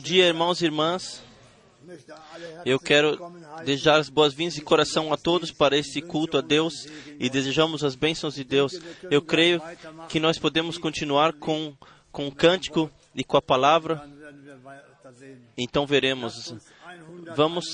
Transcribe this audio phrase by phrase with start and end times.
[0.00, 1.22] Bom dia, irmãos e irmãs.
[2.64, 3.18] Eu quero
[3.66, 6.86] desejar as boas-vindas de coração a todos para esse culto a Deus
[7.18, 8.80] e desejamos as bênçãos de Deus.
[9.10, 9.60] Eu creio
[10.08, 11.76] que nós podemos continuar com,
[12.10, 14.02] com o cântico e com a palavra.
[15.54, 16.54] Então veremos.
[17.36, 17.66] Vamos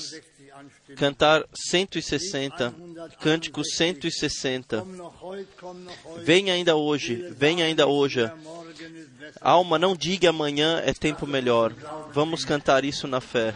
[0.97, 2.75] cantar 160,
[3.21, 4.85] cântico 160.
[6.25, 8.29] Venha ainda hoje, venha ainda hoje.
[9.41, 11.73] Alma, não diga amanhã é tempo melhor.
[12.13, 13.53] Vamos cantar isso na fé.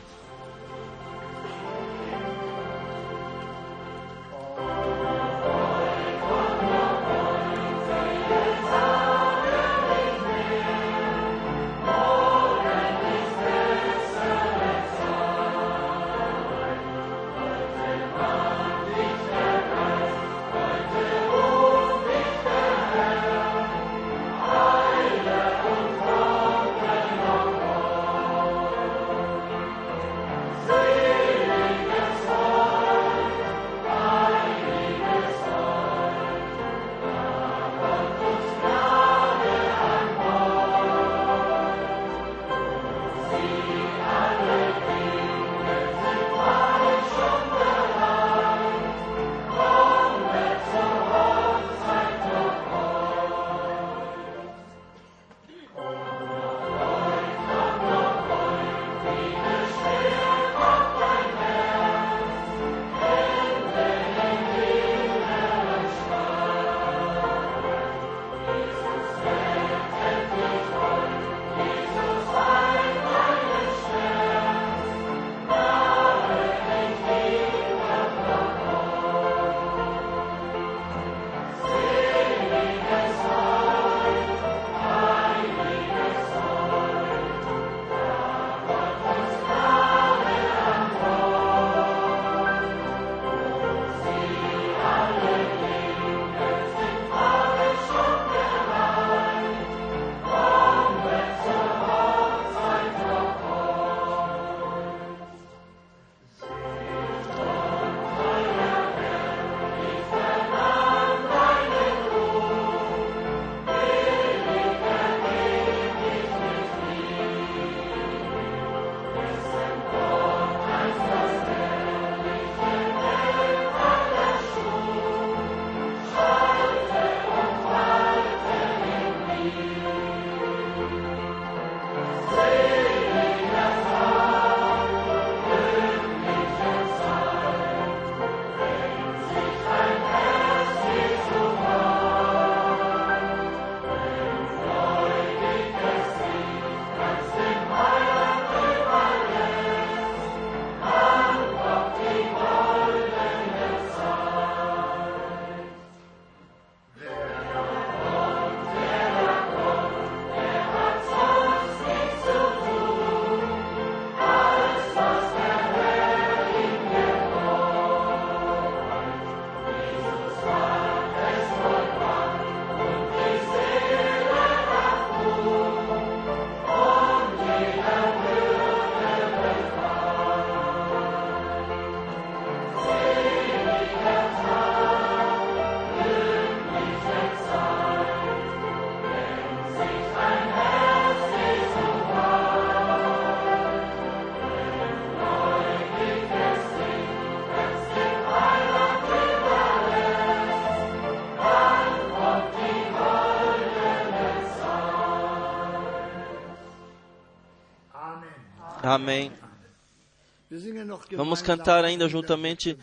[211.23, 212.75] Vamos cantar ainda juntamente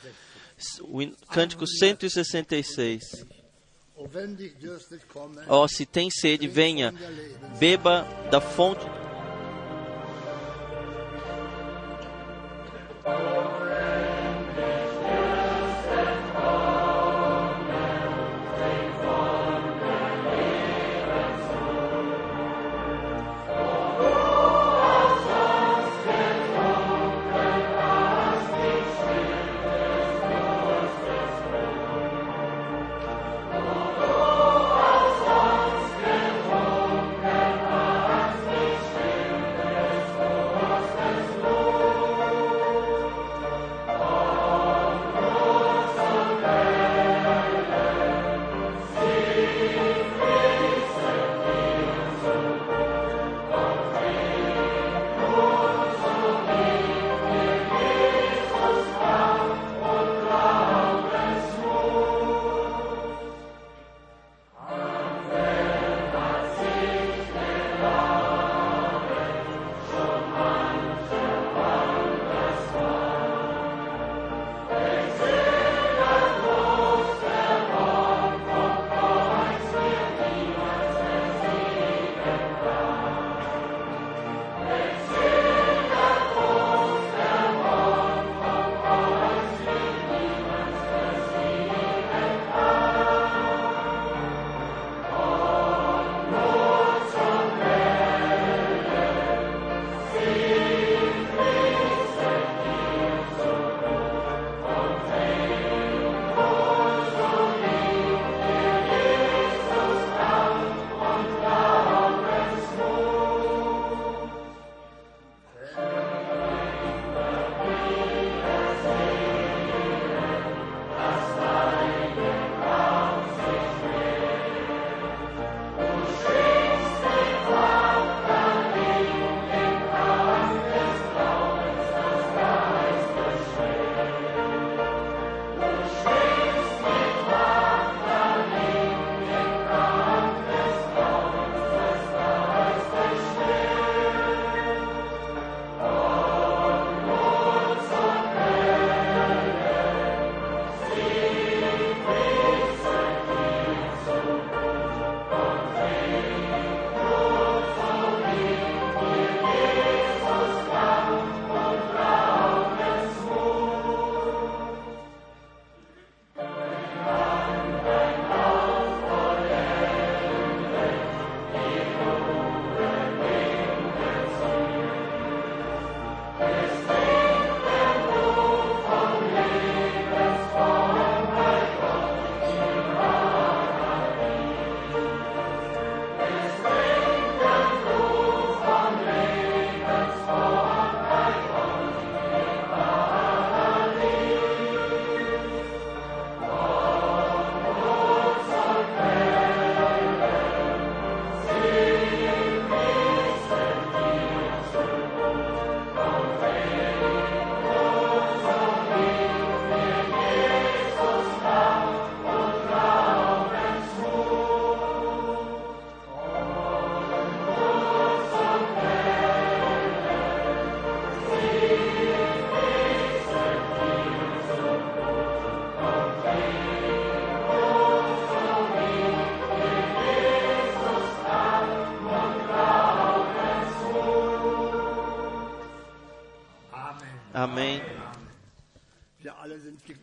[0.82, 3.26] o cântico 166.
[5.48, 6.94] Ó, oh, se tem sede, venha,
[7.58, 8.86] beba da fonte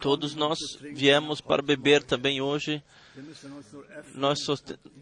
[0.05, 2.83] Todos nós viemos para beber também hoje.
[4.13, 4.37] Nós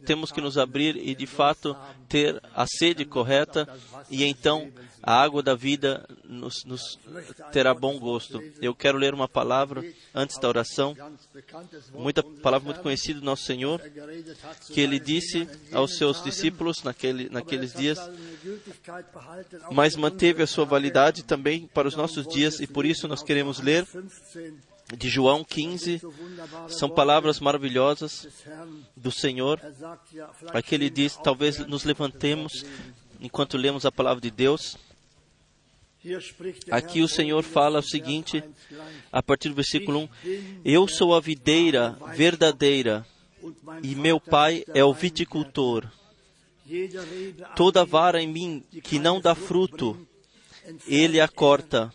[0.06, 1.76] temos que nos abrir e, de fato,
[2.08, 3.68] ter a sede correta,
[4.10, 6.98] e então a água da vida nos, nos
[7.52, 8.42] terá bom gosto.
[8.62, 9.84] Eu quero ler uma palavra
[10.16, 10.96] antes da oração,
[11.94, 13.82] muita palavra muito conhecida do nosso Senhor,
[14.72, 18.00] que ele disse aos seus discípulos naquele, naqueles dias,
[19.70, 23.60] mas manteve a sua validade também para os nossos dias, e por isso nós queremos
[23.60, 23.86] ler
[24.98, 26.02] de João 15,
[26.68, 28.28] são palavras maravilhosas
[28.96, 29.60] do Senhor.
[30.54, 32.66] Aqui ele diz: talvez nos levantemos
[33.20, 34.78] enquanto lemos a palavra de Deus.
[36.70, 38.44] Aqui o Senhor fala o seguinte,
[39.12, 40.10] a partir do versículo 1:
[40.66, 43.06] Eu sou a videira verdadeira
[43.82, 45.88] e meu pai é o viticultor.
[47.56, 49.98] Toda vara em mim que não dá fruto,
[50.88, 51.94] ele a corta,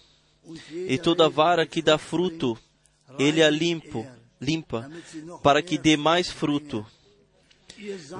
[0.72, 2.58] e toda vara que dá fruto,
[3.18, 4.06] ele a limpo,
[4.40, 4.90] limpa,
[5.42, 6.84] para que dê mais fruto.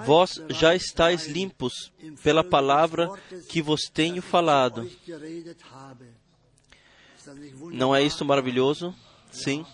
[0.07, 1.91] Vós já estáis limpos
[2.23, 3.11] pela palavra
[3.49, 4.89] que vos tenho falado.
[7.73, 8.95] Não é isso maravilhoso?
[9.31, 9.67] Sim.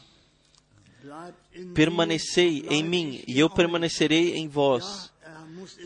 [1.74, 5.12] Permanecei em mim e eu permanecerei em vós.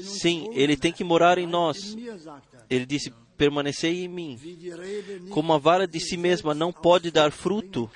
[0.01, 1.97] Sim, ele tem que morar em nós.
[2.71, 4.38] Ele disse: permanecei em mim.
[5.31, 7.91] Como a vara de si mesma não pode dar fruto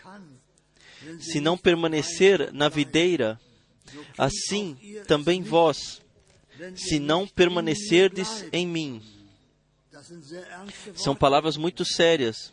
[1.20, 3.40] se não permanecer na videira,
[4.16, 6.00] assim também vós,
[6.76, 9.02] se não permanecerdes em mim.
[10.94, 12.52] São palavras muito sérias.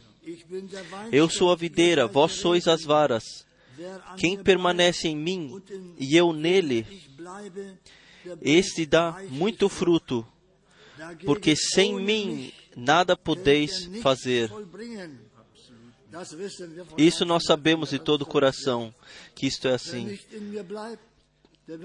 [1.12, 3.24] Eu sou a videira, vós sois as varas.
[4.18, 5.62] Quem permanece em mim
[5.98, 6.86] e eu nele,
[8.42, 10.28] este dá muito fruto,
[11.26, 14.52] porque sem mim nada podeis fazer.
[16.98, 18.94] Isso nós sabemos de todo o coração
[19.36, 20.18] que isto é assim.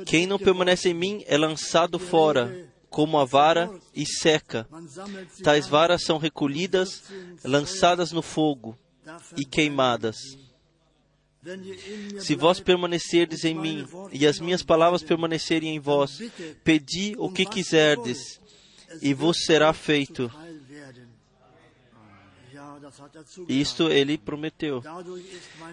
[0.07, 4.67] Quem não permanece em mim é lançado fora, como a vara, e seca.
[5.43, 7.03] Tais varas são recolhidas,
[7.45, 8.79] lançadas no fogo
[9.37, 10.17] e queimadas.
[12.21, 16.19] Se vós permanecerdes em mim e as minhas palavras permanecerem em vós,
[16.63, 18.41] pedi o que quiserdes
[19.03, 20.33] e vos será feito.
[23.49, 24.83] Isto ele prometeu.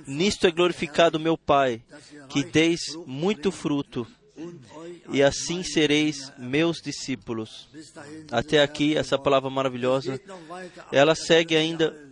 [0.07, 1.81] Nisto é glorificado meu Pai,
[2.29, 4.07] que deis muito fruto,
[5.11, 7.69] e assim sereis meus discípulos.
[8.31, 10.19] Até aqui, essa palavra maravilhosa,
[10.91, 12.10] ela segue ainda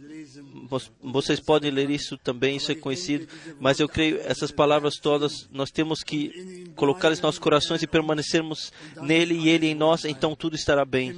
[1.01, 3.27] vocês podem ler isso também, isso é conhecido,
[3.59, 8.71] mas eu creio essas palavras todas nós temos que colocar em nossos corações e permanecermos
[9.01, 11.15] nele e ele em nós, então tudo estará bem.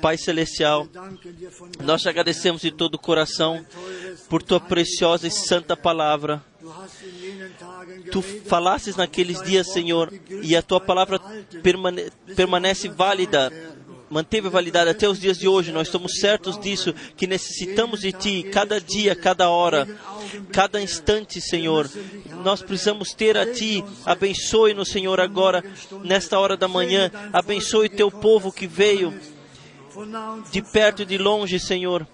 [0.00, 0.88] Pai celestial,
[1.82, 3.64] nós te agradecemos de todo o coração
[4.28, 6.44] por tua preciosa e santa palavra.
[8.10, 11.20] Tu falasses naqueles dias, Senhor, e a tua palavra
[11.62, 13.52] permane permanece válida
[14.10, 15.72] manteve validade até os dias de hoje.
[15.72, 19.88] Nós estamos certos disso, que necessitamos de Ti cada dia, cada hora,
[20.52, 21.90] cada instante, Senhor.
[22.44, 23.84] Nós precisamos ter a Ti.
[24.04, 25.64] Abençoe-nos, Senhor, agora,
[26.04, 27.10] nesta hora da manhã.
[27.32, 29.14] Abençoe Teu povo que veio
[30.52, 32.06] de perto e de longe, Senhor.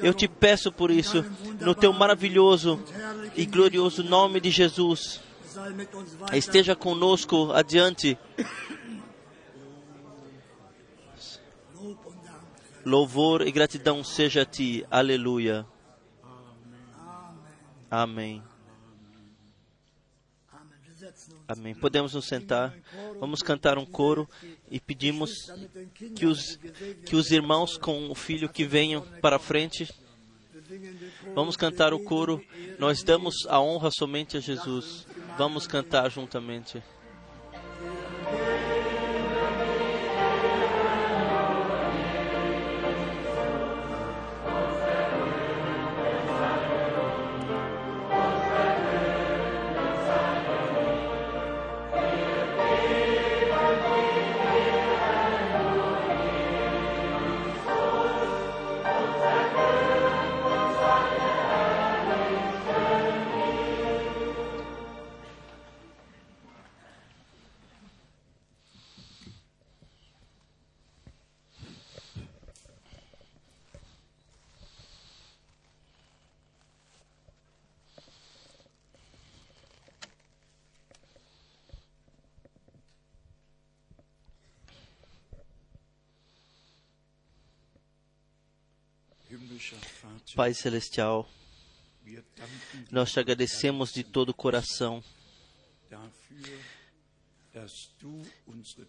[0.00, 1.24] Eu te peço por isso,
[1.60, 2.82] no Teu maravilhoso
[3.36, 5.20] e glorioso nome de Jesus.
[6.32, 8.18] Esteja conosco adiante.
[12.84, 14.84] Louvor e gratidão seja a ti.
[14.90, 15.64] Aleluia.
[17.90, 18.42] Amém.
[21.46, 21.74] Amém.
[21.74, 22.74] Podemos nos sentar.
[23.20, 24.28] Vamos cantar um coro
[24.70, 25.52] e pedimos
[26.16, 26.58] que os,
[27.04, 29.88] que os irmãos com o filho que venham para a frente.
[31.34, 32.42] Vamos cantar o coro.
[32.78, 35.06] Nós damos a honra somente a Jesus.
[35.36, 36.82] Vamos cantar juntamente.
[90.34, 91.28] Pai Celestial,
[92.90, 95.02] Nós te agradecemos de todo o coração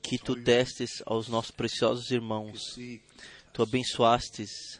[0.01, 2.77] que tu destes aos nossos preciosos irmãos.
[3.53, 4.79] Tu abençoastes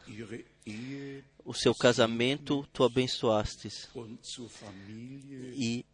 [1.45, 3.89] o seu casamento, tu abençoastes
[5.56, 5.86] e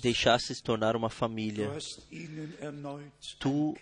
[0.00, 1.70] deixastes tornar uma família.
[3.38, 3.76] Tu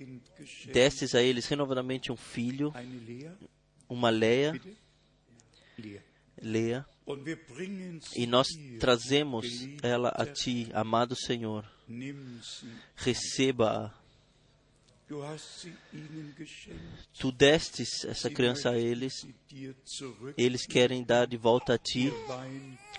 [0.72, 2.72] destes a eles renovadamente um filho,
[3.88, 4.60] uma Leia,
[6.42, 6.86] Leia,
[8.16, 9.46] e nós trazemos
[9.82, 11.70] ela a ti, amado Senhor.
[12.96, 13.92] Receba-a.
[17.18, 19.26] Tu destes essa criança a eles,
[20.36, 22.12] eles querem dar de volta a ti,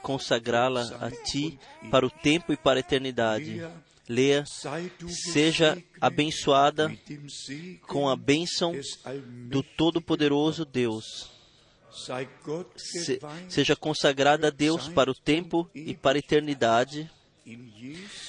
[0.01, 1.57] consagrá-la a ti
[1.89, 3.61] para o tempo e para a eternidade.
[4.09, 4.43] Leia,
[5.07, 6.93] seja abençoada
[7.87, 8.73] com a bênção
[9.49, 11.30] do Todo-Poderoso Deus.
[12.77, 13.19] Se,
[13.49, 17.09] seja consagrada a Deus para o tempo e para a eternidade,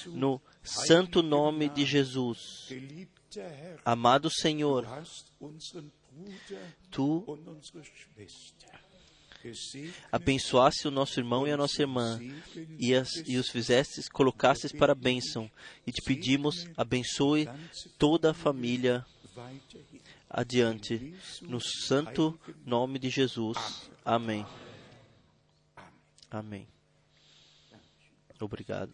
[0.07, 2.69] no santo nome de Jesus.
[3.83, 4.87] Amado Senhor,
[6.91, 7.25] tu
[10.11, 12.19] abençoaste o nosso irmão e a nossa irmã
[12.79, 15.51] e, as, e os fizestes, colocastes para a bênção
[15.85, 17.49] e te pedimos, abençoe
[17.97, 19.05] toda a família
[20.33, 21.13] adiante,
[21.43, 23.89] no santo nome de Jesus.
[24.03, 24.43] Amém.
[26.31, 26.67] Amém.
[28.41, 28.91] Obrigado.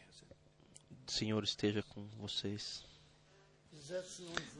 [1.07, 2.83] O Senhor esteja com vocês.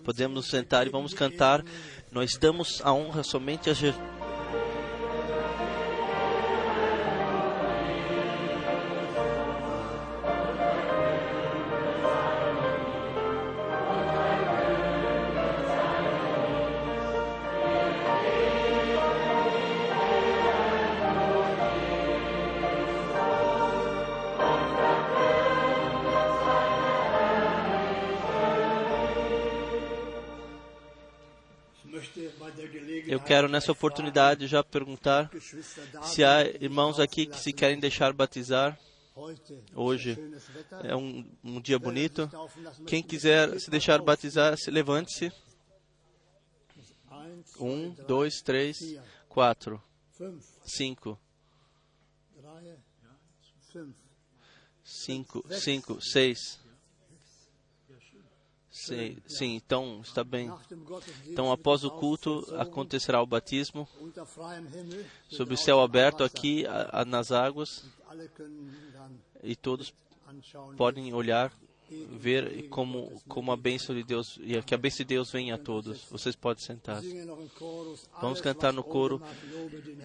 [0.04, 1.64] Podemos nos sentar e vamos cantar.
[2.12, 4.19] Nós damos a honra somente a Jesus.
[33.40, 35.32] Quero nessa oportunidade já perguntar
[36.04, 38.78] se há irmãos aqui que se querem deixar batizar
[39.74, 40.18] hoje.
[40.84, 42.30] É um, um dia bonito.
[42.86, 45.32] Quem quiser se deixar batizar, se levante-se.
[47.62, 48.78] Um, dois, três,
[49.30, 49.82] quatro,
[50.66, 51.18] cinco.
[54.84, 56.60] Cinco, cinco, seis.
[58.72, 60.52] Sim, sim, então está bem.
[61.26, 63.88] Então, após o culto, acontecerá o batismo
[65.28, 67.84] sob o céu aberto aqui a, a, nas águas
[69.42, 69.94] e todos
[70.78, 71.52] podem olhar,
[71.90, 75.58] ver como, como a bênção de Deus e que a bênção de Deus venha a
[75.58, 76.04] todos.
[76.04, 77.02] Vocês podem sentar.
[78.22, 79.20] Vamos cantar no coro.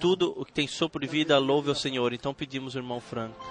[0.01, 2.15] Tudo o que tem sopro de vida, louve ao Senhor.
[2.15, 3.45] Então pedimos, irmão Franco.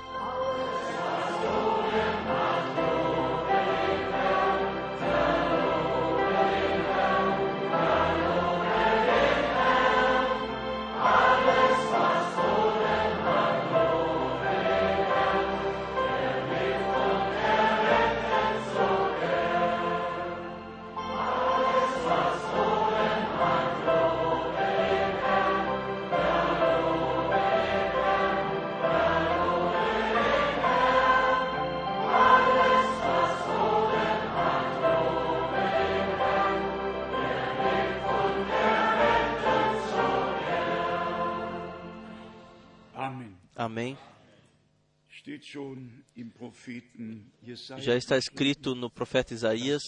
[47.78, 49.82] Já está escrito no profeta Isaías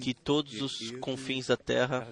[0.00, 2.08] que todos os confins da terra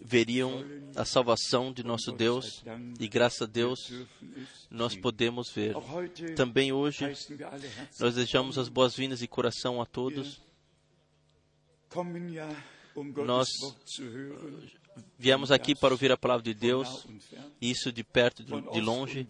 [0.00, 2.64] veriam a salvação de nosso Deus
[2.98, 3.92] e graças a Deus
[4.70, 5.74] nós podemos ver.
[6.34, 7.04] Também hoje
[7.98, 10.40] nós desejamos as boas-vindas de coração a todos.
[13.24, 13.48] Nós
[15.18, 17.06] Viemos aqui para ouvir a palavra de Deus,
[17.60, 19.26] isso de perto, de longe,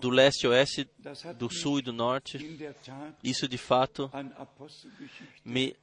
[0.00, 0.88] do leste e oeste,
[1.36, 2.38] do sul e do norte.
[3.22, 4.10] Isso de fato
[5.44, 5.76] me,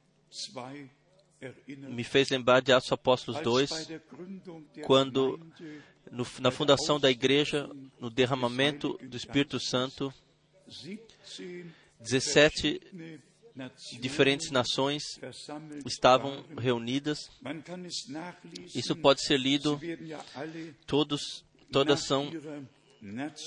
[1.66, 3.70] me fez lembrar de Atos Apóstolos 2,
[4.84, 5.38] quando
[6.10, 7.68] no, na fundação da igreja,
[8.00, 10.12] no derramamento do Espírito Santo,
[12.00, 12.80] 17
[14.00, 15.02] diferentes nações
[15.84, 17.18] estavam reunidas.
[18.74, 19.80] Isso pode ser lido.
[20.86, 22.30] Todos, todas são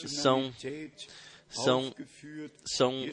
[0.08, 0.53] são
[1.49, 1.93] são
[2.66, 3.06] são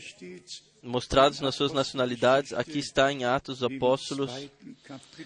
[0.83, 2.53] mostrados nas suas nacionalidades.
[2.53, 4.31] Aqui está em Atos dos Apóstolos,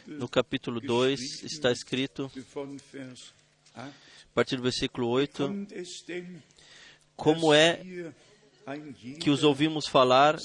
[0.06, 2.30] No capítulo 2 está escrito,
[3.74, 3.90] a
[4.34, 5.66] partir do versículo 8,
[7.16, 8.12] como é
[9.20, 10.36] que os ouvimos falar,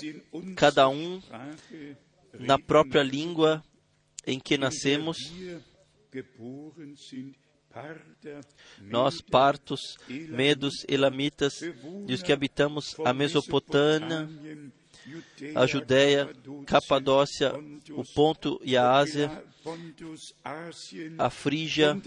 [0.56, 1.22] cada um
[2.40, 3.64] na própria língua
[4.26, 5.18] em que nascemos,
[8.82, 11.62] nós, partos, medos, elamitas,
[12.08, 14.30] e os que habitamos a Mesopotâmia,
[15.56, 16.30] a Judéia,
[16.66, 17.54] Capadócia,
[17.92, 19.44] o Ponto e a Ásia,
[21.18, 22.00] a Frígia,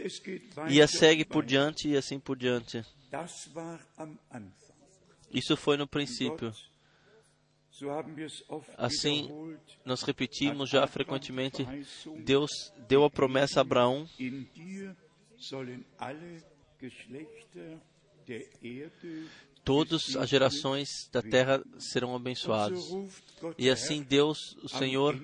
[0.69, 2.85] e a segue por diante e assim por diante.
[5.35, 6.53] Isso foi no princípio.
[8.79, 9.29] Assim,
[9.85, 11.67] nós repetimos já frequentemente:
[12.25, 14.07] Deus deu a promessa a Abraão
[19.65, 22.85] todas as gerações da terra serão abençoadas.
[23.59, 25.19] E assim Deus, o Senhor,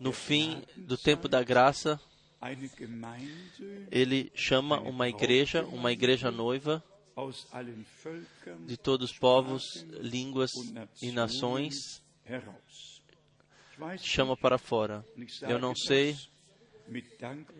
[0.00, 2.00] no fim do tempo da graça,
[3.90, 6.82] ele chama uma igreja, uma igreja noiva,
[8.66, 9.62] de todos os povos,
[10.00, 10.50] línguas
[11.00, 12.02] e nações,
[13.98, 15.04] chama para fora.
[15.42, 16.16] Eu não sei,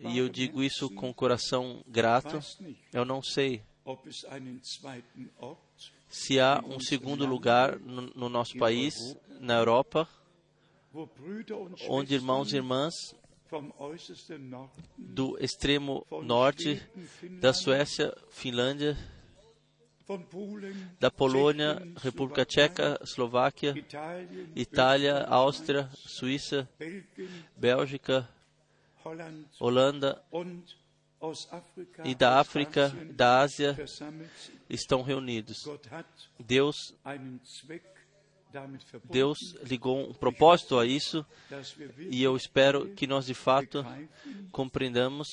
[0.03, 2.39] e eu digo isso com coração grato,
[2.93, 3.63] eu não sei
[6.09, 8.93] se há um segundo lugar no, no nosso país,
[9.39, 10.07] na Europa,
[11.89, 12.93] onde irmãos e irmãs
[14.97, 16.81] do extremo norte
[17.39, 18.97] da Suécia, Finlândia,
[20.99, 23.73] da Polônia, República Tcheca, Eslováquia,
[24.55, 26.69] Itália, Áustria, Suíça,
[27.57, 28.29] Bélgica,
[29.59, 30.21] Holanda
[32.03, 33.75] e da África, da Ásia,
[34.69, 35.67] estão reunidos.
[36.39, 36.95] Deus,
[39.05, 41.25] Deus ligou um propósito a isso
[42.11, 43.83] e eu espero que nós de fato
[44.51, 45.27] compreendamos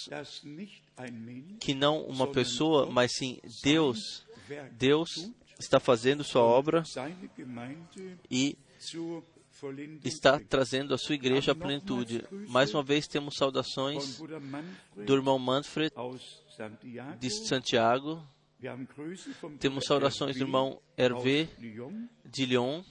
[1.60, 4.26] que não uma pessoa, mas sim Deus
[4.72, 6.82] Deus está fazendo sua obra
[8.30, 8.57] e
[10.05, 12.24] está trazendo a sua igreja à plenitude.
[12.48, 14.20] Mais uma vez temos saudações
[14.96, 15.92] do irmão Manfred
[17.18, 18.22] de Santiago.
[19.59, 21.48] Temos saudações do irmão Hervé
[22.24, 22.82] de Lyon.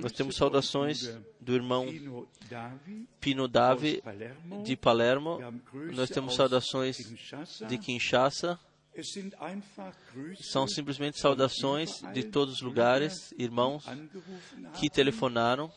[0.00, 1.86] Nós temos saudações do irmão
[3.20, 4.02] Pino Davi
[4.64, 5.38] de Palermo.
[5.94, 6.96] Nós temos saudações
[7.68, 8.58] de Kinshasa.
[10.40, 13.84] São simplesmente saudações de todos os lugares, irmãos
[14.78, 15.70] que telefonaram.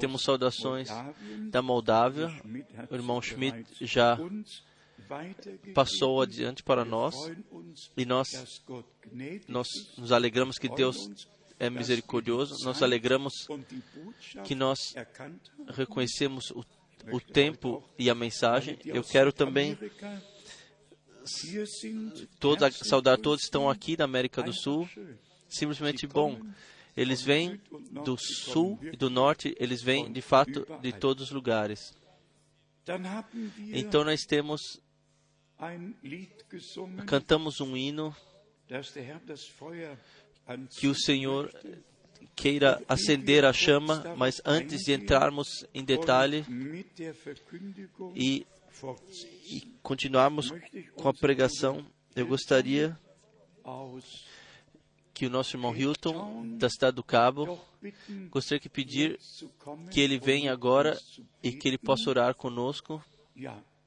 [0.00, 0.88] Temos saudações
[1.50, 2.28] da Moldávia.
[2.90, 4.18] O irmão Schmidt já
[5.74, 7.14] passou adiante para nós
[7.96, 8.28] e nós,
[9.48, 9.68] nós
[9.98, 11.28] nos alegramos que Deus
[11.58, 13.46] é misericordioso, nós alegramos
[14.44, 14.94] que nós
[15.68, 16.64] reconhecemos o,
[17.12, 18.78] o tempo e a mensagem.
[18.84, 19.78] Eu quero também
[22.38, 24.88] toda, saudar todos que estão aqui da América do Sul.
[25.48, 26.40] Simplesmente bom.
[26.96, 27.60] Eles vêm
[28.04, 31.92] do sul e do norte, eles vêm de fato de todos os lugares.
[33.72, 34.80] Então nós temos
[37.06, 38.14] cantamos um hino
[40.78, 41.50] que o Senhor
[42.36, 46.44] queira acender a chama, mas antes de entrarmos em detalhe
[48.14, 48.46] e
[49.46, 50.50] e continuarmos
[50.96, 52.98] com a pregação, eu gostaria
[55.12, 57.58] que o nosso irmão Hilton, da cidade do Cabo,
[58.30, 59.18] gostaria de pedir
[59.90, 60.98] que ele venha agora
[61.42, 63.02] e que ele possa orar conosco.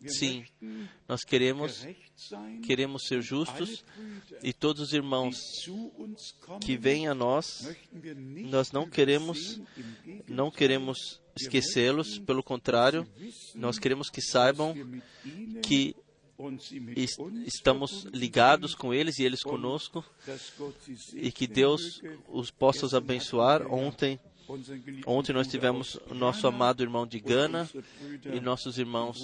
[0.05, 0.45] Sim,
[1.07, 1.85] nós queremos
[2.65, 3.83] queremos ser justos
[4.43, 5.35] e todos os irmãos
[6.61, 7.75] que vêm a nós,
[8.49, 9.59] nós não queremos
[10.27, 13.07] não queremos esquecê-los, pelo contrário,
[13.55, 14.75] nós queremos que saibam
[15.63, 15.95] que
[17.45, 20.05] estamos ligados com eles e eles conosco
[21.13, 23.65] e que Deus os possa os abençoar.
[23.73, 24.19] Ontem,
[25.05, 27.69] ontem nós tivemos nosso amado irmão de Gana
[28.25, 29.17] e nossos irmãos,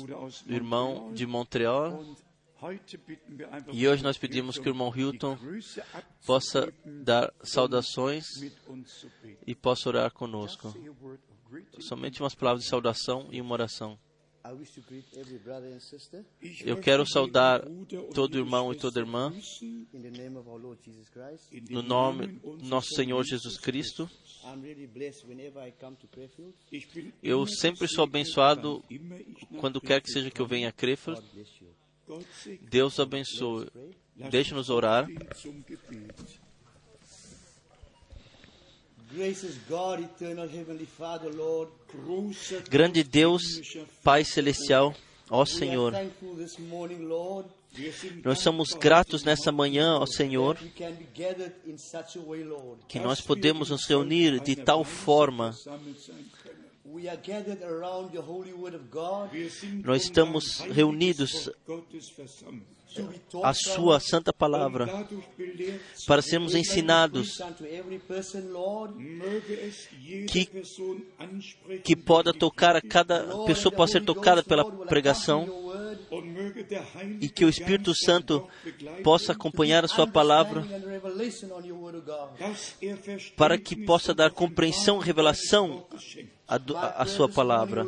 [0.48, 2.04] irmão de Montreal.
[3.74, 5.38] E hoje nós pedimos que o irmão Hilton
[6.26, 8.26] possa dar saudações
[9.46, 10.74] e possa orar conosco.
[11.80, 14.00] Somente umas palavras de saudação e uma oração.
[16.66, 17.64] Eu quero saudar
[18.14, 19.34] todo irmão e toda irmã.
[21.70, 24.10] no nome do nosso Senhor Jesus Cristo.
[27.22, 28.84] Eu sempre sou abençoado
[29.60, 31.22] quando quer que seja que eu venha a Krefeld.
[32.70, 33.70] Deus abençoe.
[34.30, 35.08] Deixe-nos orar.
[42.70, 43.44] Grande Deus,
[44.04, 44.96] Pai Celestial,
[45.30, 45.94] ó Senhor,
[48.24, 50.58] nós somos gratos nessa manhã, ó Senhor,
[52.88, 55.56] que nós podemos nos reunir de tal forma.
[59.84, 61.50] Nós estamos reunidos
[63.44, 65.08] a Sua Santa Palavra
[66.08, 67.38] para sermos ensinados
[70.28, 70.50] que,
[71.84, 75.64] que possa tocar a cada pessoa possa ser tocada pela pregação
[77.20, 78.48] e que o Espírito Santo
[79.04, 80.64] possa acompanhar a Sua palavra
[83.36, 85.86] para que possa dar compreensão e revelação
[86.56, 87.86] a, a, sua palavra.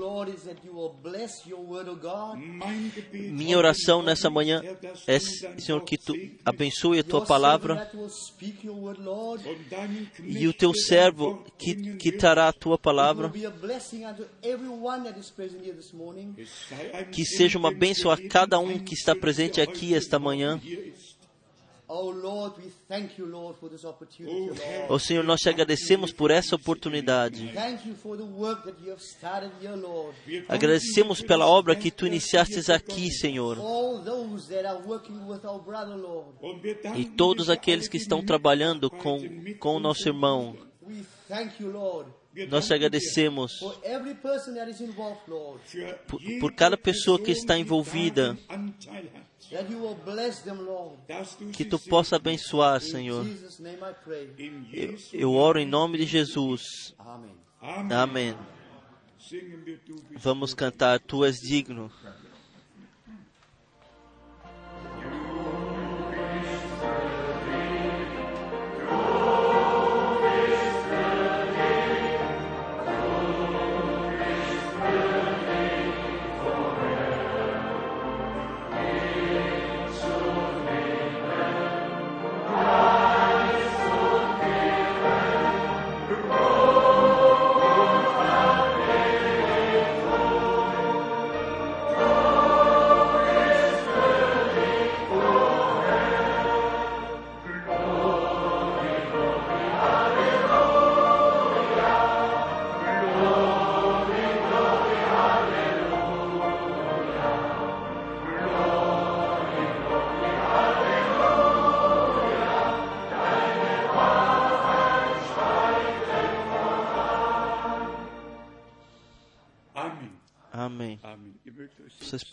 [3.11, 4.61] Minha oração nessa manhã
[5.07, 6.13] é, Senhor, que tu
[6.43, 7.91] abençoe a tua palavra
[10.24, 13.32] e o teu servo que, que trará a tua palavra,
[17.11, 20.59] que seja uma bênção a cada um que está presente aqui esta manhã.
[24.90, 27.52] Oh Senhor, nós te agradecemos por essa oportunidade.
[30.48, 33.58] Agradecemos pela obra que tu iniciastes aqui, Senhor.
[36.96, 39.20] E todos aqueles que estão trabalhando com,
[39.60, 40.58] com o nosso irmão.
[42.50, 43.60] Nós te agradecemos
[46.08, 48.38] por, por cada pessoa que está envolvida.
[51.54, 53.26] Que tu possa abençoar, Senhor.
[54.74, 56.96] Eu, eu oro em nome de Jesus.
[57.60, 58.36] Amém.
[60.18, 61.92] Vamos cantar Tu és digno.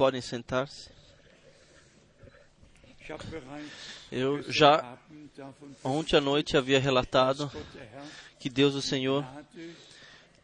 [0.02, 0.90] Podem sentar-se.
[4.10, 4.98] Eu já
[5.84, 7.48] ontem à noite havia relatado
[8.40, 9.24] que Deus, o Senhor,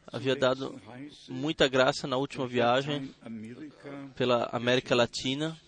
[0.07, 0.81] havia dado
[1.29, 3.13] muita graça na última viagem
[4.15, 5.59] pela América Latina.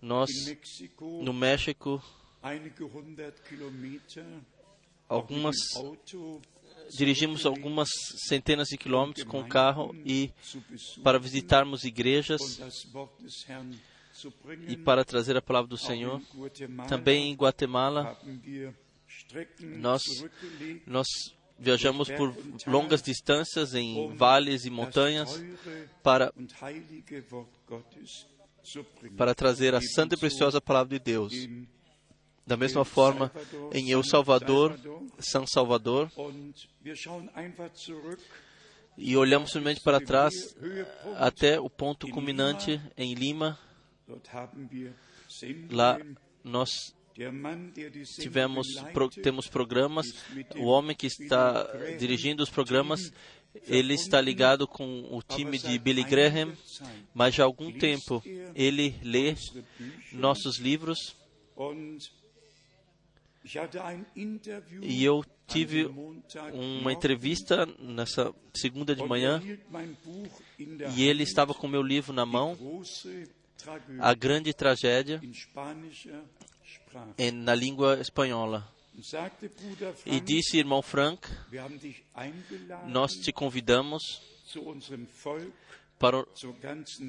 [0.00, 0.30] Nós,
[1.00, 2.00] no México,
[5.08, 5.56] algumas
[6.94, 7.88] dirigimos algumas
[8.28, 10.32] centenas de quilômetros com carro e
[11.02, 12.40] para visitarmos igrejas
[14.68, 16.20] e para trazer a palavra do Senhor.
[16.88, 18.18] Também em Guatemala,
[19.60, 20.02] nós,
[20.86, 21.06] nós
[21.58, 22.34] viajamos por
[22.66, 25.42] longas distâncias em vales e montanhas
[26.02, 26.32] para,
[29.16, 31.32] para trazer a santa e preciosa palavra de Deus.
[32.46, 33.32] Da mesma forma,
[33.72, 34.78] em El Salvador,
[35.18, 36.10] São Salvador,
[38.96, 40.32] e olhamos simplesmente para trás
[41.16, 43.58] até o ponto culminante em Lima.
[45.70, 45.98] Lá
[46.44, 46.94] nós
[48.20, 48.66] tivemos
[49.22, 50.06] temos programas.
[50.54, 51.64] O homem que está
[51.98, 53.12] dirigindo os programas,
[53.66, 56.52] ele está ligado com o time de Billy Graham,
[57.12, 58.22] mas já há algum tempo
[58.54, 59.34] ele lê
[60.12, 61.16] nossos livros
[64.82, 65.86] e eu tive
[66.52, 69.40] uma entrevista nessa segunda de manhã.
[70.96, 72.56] e ele estava com meu livro na mão,
[74.00, 75.20] A Grande Tragédia,
[77.32, 78.68] na língua espanhola.
[80.06, 81.28] E disse, irmão Frank,
[82.86, 84.22] nós te convidamos
[85.98, 86.26] para o,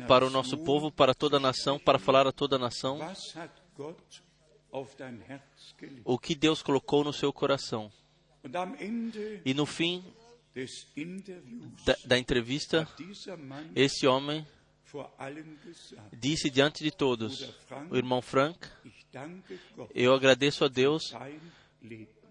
[0.07, 2.99] para o nosso povo, para toda a nação, para falar a toda a nação
[6.03, 7.91] o que Deus colocou no seu coração.
[9.45, 10.03] E no fim
[11.85, 12.87] da, da entrevista,
[13.75, 14.45] esse homem
[16.13, 17.53] disse diante de todos,
[17.89, 18.59] o irmão Frank,
[19.93, 21.13] eu agradeço a Deus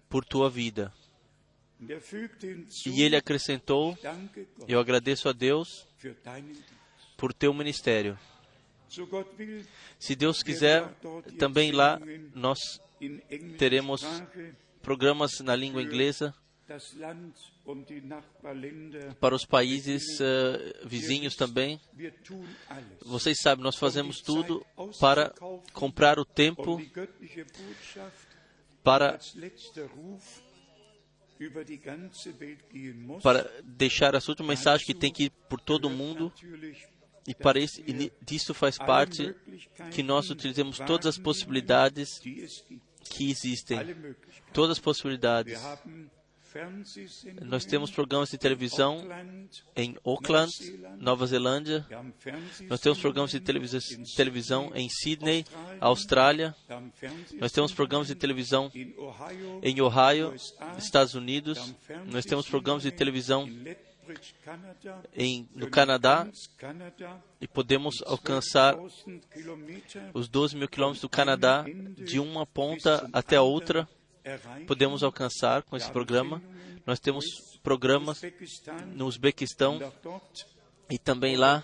[0.09, 0.93] por tua vida.
[2.85, 3.97] E ele acrescentou:
[4.67, 5.87] Eu agradeço a Deus
[7.15, 8.17] por teu ministério.
[9.99, 10.87] Se Deus quiser,
[11.37, 11.99] também lá
[12.33, 12.59] nós
[13.57, 14.01] teremos
[14.81, 16.33] programas na língua inglesa
[19.19, 21.79] para os países uh, vizinhos também.
[23.05, 24.65] Vocês sabem, nós fazemos tudo
[24.99, 25.33] para
[25.73, 26.81] comprar o tempo
[28.83, 29.19] para
[33.21, 36.33] para deixar a sua última mensagem que tem que ir por todo o mundo
[37.27, 39.35] e para isso, e disso faz parte
[39.91, 42.19] que nós utilizemos todas as possibilidades
[43.03, 43.79] que existem,
[44.53, 45.59] todas as possibilidades.
[47.41, 49.05] Nós temos programas de televisão
[49.75, 50.51] em Auckland,
[50.97, 51.85] Nova Zelândia.
[52.69, 55.45] Nós temos programas de televisão em Sydney,
[55.79, 56.55] Austrália.
[57.39, 58.71] Nós temos programas de televisão
[59.61, 60.33] em Ohio,
[60.77, 61.75] Estados Unidos.
[62.05, 63.47] Nós temos programas de televisão
[65.15, 66.27] em, no Canadá
[67.39, 68.75] e podemos alcançar
[70.13, 73.87] os 12 mil quilômetros do Canadá de uma ponta até a outra.
[74.65, 76.41] Podemos alcançar com esse programa.
[76.85, 77.25] Nós temos
[77.63, 78.21] programas
[78.93, 79.79] no Uzbequistão
[80.89, 81.63] e também lá,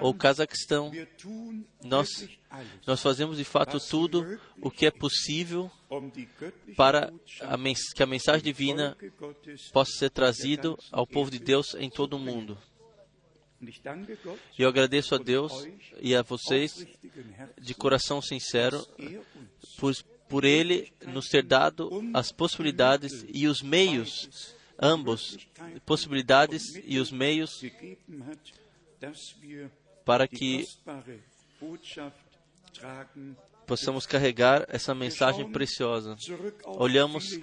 [0.00, 0.90] ou Cazaquistão,
[1.84, 2.08] nós,
[2.86, 5.70] nós fazemos de fato tudo o que é possível
[6.76, 7.56] para a
[7.94, 8.96] que a mensagem divina
[9.72, 12.58] possa ser trazida ao povo de Deus em todo o mundo.
[14.58, 15.68] E eu agradeço a Deus
[16.00, 16.86] e a vocês
[17.60, 18.84] de coração sincero
[19.78, 19.94] por,
[20.28, 25.36] por Ele nos ter dado as possibilidades e os meios ambos,
[25.84, 27.62] possibilidades e os meios
[30.04, 30.64] para que
[33.66, 36.16] possamos carregar essa mensagem preciosa.
[36.64, 37.38] Olhamos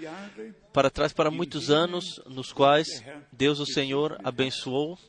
[0.74, 5.00] para trás para muitos anos nos quais Deus, o Senhor, abençoou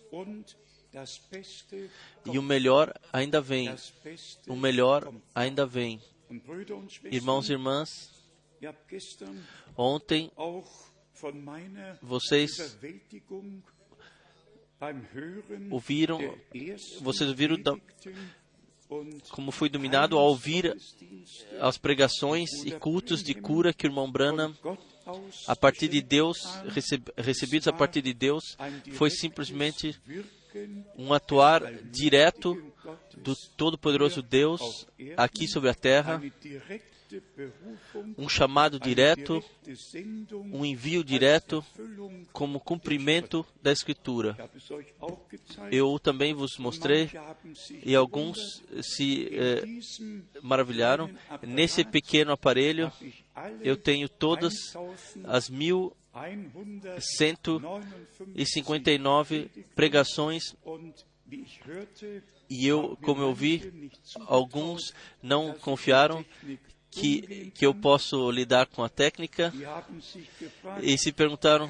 [2.24, 3.74] e o melhor ainda vem.
[4.46, 6.00] O melhor ainda vem.
[7.10, 8.10] Irmãos e irmãs,
[9.76, 10.30] ontem
[12.02, 12.78] vocês
[15.70, 16.18] ouviram,
[17.00, 17.76] vocês viram da,
[19.30, 20.76] como fui dominado ao ouvir
[21.60, 24.56] as pregações e cultos de cura que o irmão Branham,
[25.46, 26.38] a partir de Deus,
[27.16, 28.56] recebidos a partir de Deus,
[28.92, 30.00] foi simplesmente
[30.96, 32.54] um atuar direto
[33.16, 36.22] do Todo-Poderoso Deus aqui sobre a terra
[38.16, 39.42] um chamado direto,
[40.32, 41.64] um envio direto
[42.32, 44.36] como cumprimento da Escritura.
[45.70, 47.10] Eu também vos mostrei
[47.84, 49.62] e alguns se eh,
[50.42, 51.10] maravilharam.
[51.42, 52.92] Nesse pequeno aparelho,
[53.62, 54.54] eu tenho todas
[55.24, 55.96] as mil
[56.98, 60.54] 159 pregações
[62.48, 63.90] e eu, como eu vi,
[64.26, 66.24] alguns não confiaram
[66.90, 69.52] que, que eu posso lidar com a técnica
[70.82, 71.68] e se perguntaram,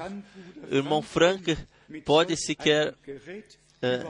[0.71, 1.57] irmão Frank,
[2.05, 2.95] pode sequer
[3.81, 4.03] é,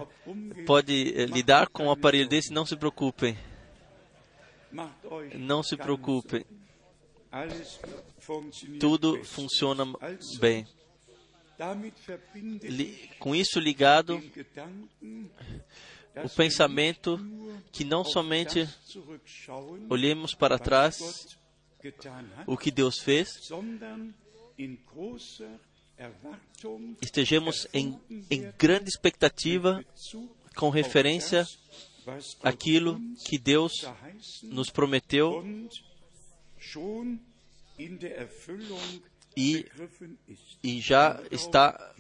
[0.66, 2.51] pode é, lidar com um aparelho desse?
[2.51, 3.38] Não se preocupem.
[5.36, 6.43] Não se preocupem.
[8.80, 9.86] Tudo funciona
[10.39, 10.66] bem.
[13.20, 14.22] Com isso ligado,
[16.24, 17.20] o pensamento
[17.72, 18.67] que não somente
[19.89, 21.38] olhemos para trás
[22.45, 23.49] o que Deus fez,
[27.01, 27.99] estejamos em,
[28.30, 29.84] em grande expectativa
[30.55, 31.47] com referência
[32.43, 33.86] àquilo que Deus
[34.43, 35.43] nos prometeu
[39.38, 39.65] e,
[40.63, 41.93] e já está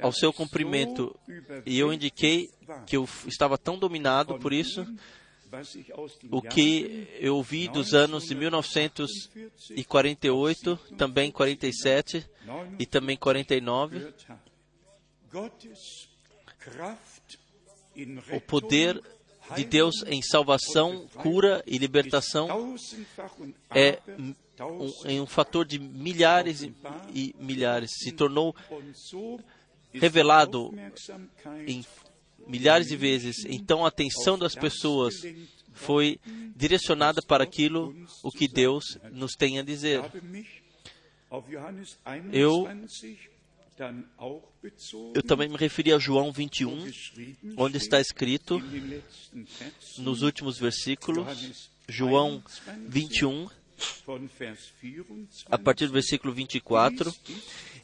[0.00, 1.14] ao seu cumprimento.
[1.64, 2.50] E eu indiquei
[2.86, 4.84] que eu estava tão dominado por isso,
[6.30, 12.26] o que eu vi dos anos de 1948, também 47
[12.78, 14.12] e também 49.
[18.32, 19.00] O poder
[19.54, 22.74] de Deus em salvação, cura e libertação
[23.70, 24.00] é
[24.60, 26.74] um, um fator de milhares e,
[27.12, 27.90] e milhares.
[28.02, 28.56] Se tornou
[29.94, 30.72] revelado
[31.66, 31.84] em
[32.46, 33.44] milhares de vezes.
[33.46, 35.14] Então a atenção das pessoas
[35.72, 36.18] foi
[36.54, 40.02] direcionada para aquilo o que Deus nos tem a dizer.
[42.32, 42.68] Eu
[45.14, 46.88] eu também me referi a João 21,
[47.56, 48.62] onde está escrito
[49.98, 52.40] nos últimos versículos, João
[52.86, 53.48] 21,
[55.46, 57.14] a partir do versículo 24.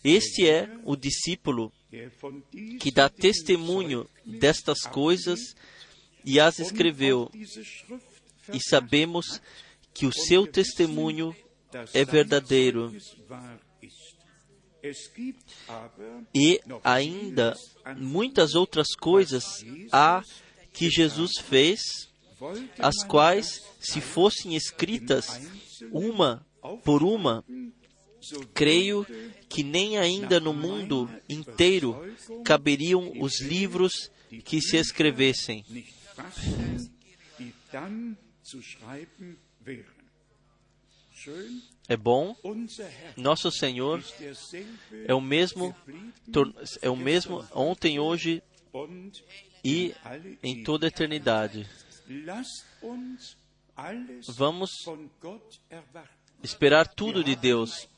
[0.03, 1.73] Este é o discípulo
[2.79, 5.55] que dá testemunho destas coisas
[6.25, 7.31] e as escreveu,
[8.53, 9.41] e sabemos
[9.93, 11.35] que o seu testemunho
[11.93, 12.95] é verdadeiro.
[16.35, 17.55] E ainda
[17.97, 19.45] muitas outras coisas
[19.93, 20.23] há
[20.73, 22.10] que Jesus fez,
[22.79, 25.41] as quais, se fossem escritas
[25.93, 26.47] uma
[26.85, 27.45] por uma,
[28.55, 29.07] creio
[29.49, 32.15] que nem ainda no mundo inteiro
[32.45, 34.11] caberiam os livros
[34.45, 35.65] que se escrevessem.
[41.89, 42.37] É bom.
[43.17, 44.03] Nosso Senhor
[45.07, 45.75] é o mesmo,
[46.81, 48.43] é o mesmo ontem, hoje
[49.65, 49.95] e
[50.43, 51.69] em toda a eternidade.
[54.29, 54.71] Vamos
[56.43, 57.89] esperar tudo de Deus.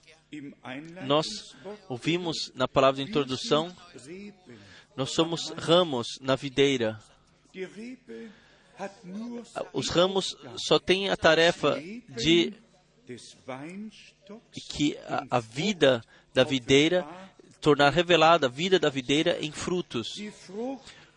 [1.07, 1.27] Nós
[1.89, 3.75] ouvimos na palavra de introdução,
[4.97, 7.01] nós somos ramos na videira.
[9.73, 12.55] Os ramos só têm a tarefa de
[14.71, 16.03] que a, a vida
[16.35, 17.07] da videira
[17.61, 20.09] tornar revelada a vida da videira em frutos.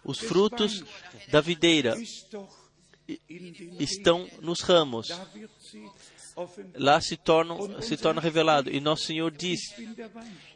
[0.04, 0.84] Os frutos
[1.30, 1.96] da videira
[3.80, 5.08] estão nos ramos.
[6.76, 8.70] Lá se torna, se torna revelado.
[8.70, 9.60] E nosso Senhor diz: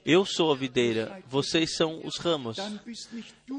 [0.06, 2.58] Eu sou a videira, vocês são os ramos.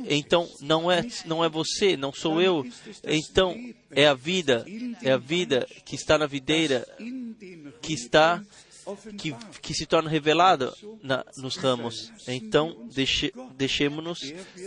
[0.07, 2.67] Então não é, não é você, não sou eu.
[3.05, 3.57] Então
[3.91, 4.67] é a vida,
[5.03, 6.87] é a vida que está na videira,
[7.81, 8.43] que está
[9.17, 10.73] que, que se torna revelada
[11.37, 12.13] nos ramos.
[12.27, 14.19] Então, deixe, deixemos-nos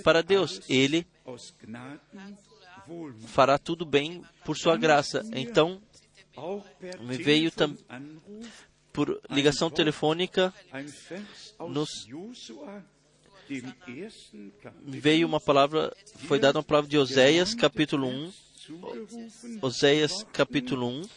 [0.03, 0.61] para Deus.
[0.69, 1.05] Ele
[3.27, 5.23] fará tudo bem por sua graça.
[5.33, 5.81] Então,
[7.01, 7.51] me veio
[8.91, 10.53] por ligação telefônica
[11.59, 12.07] nos
[14.83, 15.93] me veio uma palavra,
[16.27, 18.33] foi dada uma palavra de Oséias, capítulo 1,
[19.61, 21.09] Oséias, capítulo 1,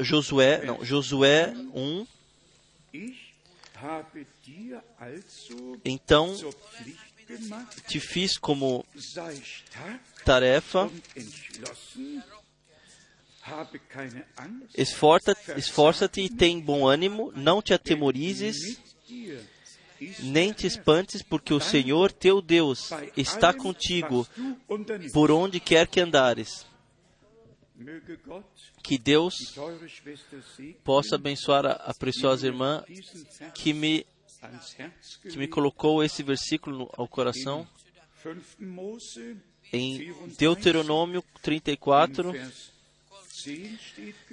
[0.00, 2.06] Josué, não, Josué 1,
[5.84, 6.36] então
[7.86, 8.84] te fiz como
[10.24, 10.90] tarefa
[14.76, 18.78] Esforça-te esforça e tem bom ânimo, não te atemorizes,
[20.20, 24.26] nem te espantes, porque o Senhor teu Deus está contigo
[25.12, 26.66] por onde quer que andares.
[28.82, 29.34] Que Deus
[30.84, 32.84] possa abençoar a, a preciosa irmã
[33.54, 34.04] que me,
[35.22, 37.66] que me colocou esse versículo ao coração
[39.72, 42.32] em Deuteronômio 34,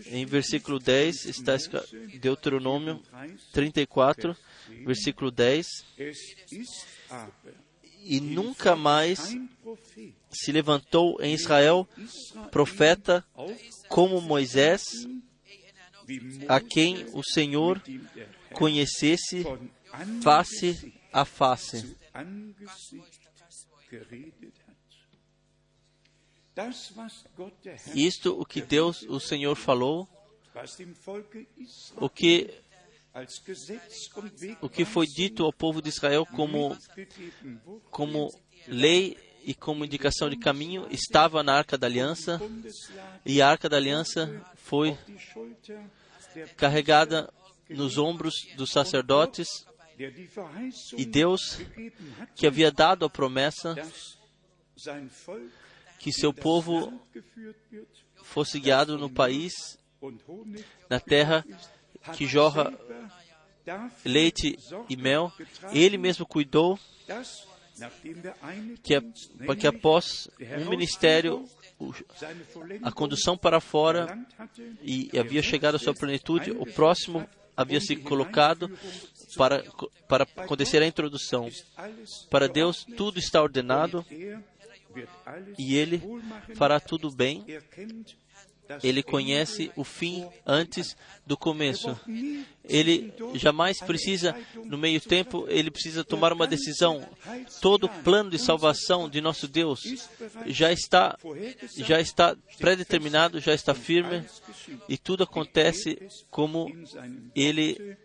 [0.08, 1.56] em versículo 10 está
[2.20, 3.01] Deuteronômio
[3.51, 4.36] 34,
[4.86, 5.68] versículo 10.
[8.03, 9.36] E nunca mais
[10.32, 11.88] se levantou em Israel
[12.51, 13.26] profeta
[13.89, 14.84] como Moisés,
[16.47, 17.82] a quem o Senhor
[18.53, 19.43] conhecesse
[20.22, 21.96] face a face.
[27.93, 30.08] Isto o que Deus, o Senhor falou,
[31.98, 32.54] o que
[34.62, 36.78] o que foi dito ao povo de Israel como
[37.89, 38.30] como
[38.68, 42.41] lei e como indicação de caminho estava na Arca da Aliança
[43.26, 44.98] e a Arca da Aliança foi
[46.58, 47.32] carregada
[47.70, 49.66] nos ombros dos sacerdotes
[50.98, 51.60] e Deus
[52.36, 53.76] que havia dado a promessa
[56.00, 57.02] que seu povo
[58.24, 59.78] fosse guiado no país,
[60.89, 61.46] na terra
[62.14, 62.74] que jorra
[64.04, 64.58] leite
[64.89, 65.32] e mel.
[65.72, 66.78] Ele mesmo cuidou
[68.84, 69.02] que,
[69.60, 70.30] que após
[70.60, 71.48] um ministério,
[72.82, 74.18] a condução para fora
[74.82, 78.70] e havia chegado à sua plenitude, o próximo havia se colocado
[79.38, 79.64] para,
[80.08, 81.50] para acontecer a introdução.
[82.30, 84.06] Para Deus, tudo está ordenado
[85.58, 86.02] e Ele
[86.56, 87.46] fará tudo bem.
[88.84, 90.95] Ele conhece o fim antes
[91.26, 91.99] do começo.
[92.63, 94.36] Ele jamais precisa,
[94.66, 97.07] no meio tempo, ele precisa tomar uma decisão.
[97.61, 99.82] Todo o plano de salvação de nosso Deus
[100.47, 101.18] já está,
[101.78, 104.26] já está predeterminado, já está firme
[104.89, 105.99] e tudo acontece
[106.32, 106.72] como
[107.36, 107.97] ele,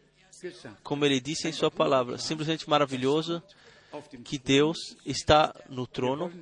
[0.82, 2.18] como ele disse em sua palavra.
[2.18, 3.42] Simplesmente maravilhoso
[4.24, 6.32] que Deus está no trono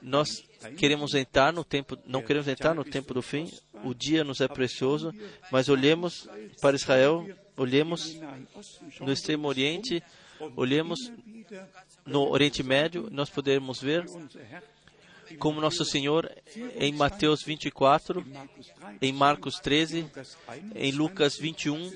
[0.00, 0.44] nós
[0.76, 3.50] queremos entrar no tempo, não queremos entrar no tempo do fim.
[3.84, 5.12] o dia nos é precioso,
[5.50, 6.28] mas olhemos
[6.60, 7.26] para Israel,
[7.56, 8.18] olhemos
[9.00, 10.02] no extremo oriente,
[10.56, 11.12] olhemos
[12.06, 14.04] no Oriente Médio, nós podemos ver
[15.38, 16.30] como nosso Senhor
[16.76, 18.24] em Mateus 24,
[19.00, 20.06] em Marcos 13,
[20.74, 21.92] em Lucas 21,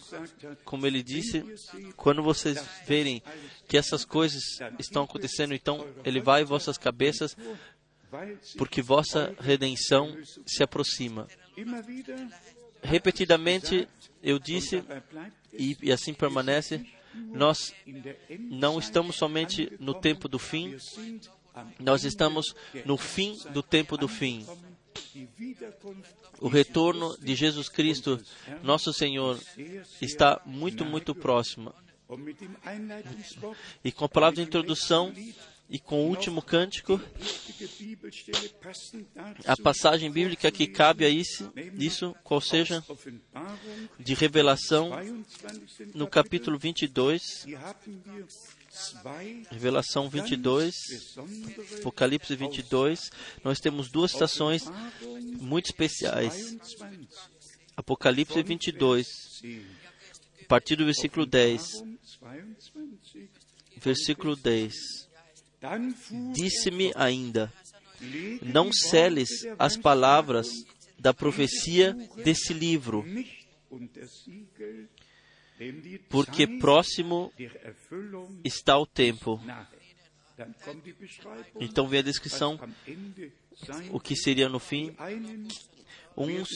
[0.64, 1.44] como ele disse,
[1.96, 3.22] quando vocês verem
[3.68, 4.42] que essas coisas
[4.78, 7.36] estão acontecendo, então ele vai em vossas cabeças,
[8.56, 10.16] porque vossa redenção
[10.46, 11.26] se aproxima.
[12.82, 13.88] Repetidamente
[14.22, 14.82] eu disse,
[15.52, 16.84] e, e assim permanece,
[17.14, 17.74] nós
[18.38, 20.76] não estamos somente no tempo do fim,
[21.78, 22.54] nós estamos
[22.84, 24.46] no fim do tempo do fim.
[26.40, 28.20] O retorno de Jesus Cristo,
[28.62, 29.40] nosso Senhor,
[30.00, 31.74] está muito, muito próximo.
[33.82, 35.12] E com a palavra de introdução
[35.68, 37.00] e com o último cântico,
[39.44, 42.84] a passagem bíblica que cabe a isso, isso qual seja,
[43.98, 44.90] de Revelação,
[45.94, 47.46] no capítulo 22,
[49.50, 50.74] Revelação 22,
[51.78, 53.10] Apocalipse 22,
[53.42, 54.64] nós temos duas estações
[55.40, 56.56] muito especiais.
[57.76, 59.06] Apocalipse 22,
[60.42, 61.62] a partir do versículo 10.
[63.78, 64.74] Versículo 10.
[66.32, 67.52] Disse-me ainda:
[68.42, 70.48] Não celes as palavras
[70.98, 71.92] da profecia
[72.24, 73.04] desse livro,
[76.08, 77.32] porque próximo
[78.44, 79.40] está o tempo.
[81.60, 82.58] Então vem a descrição,
[83.90, 84.94] o que seria no fim.
[86.16, 86.48] Uns,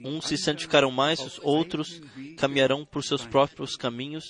[0.00, 2.00] uns se santificarão mais, os outros
[2.36, 4.24] caminharão por seus próprios caminhos.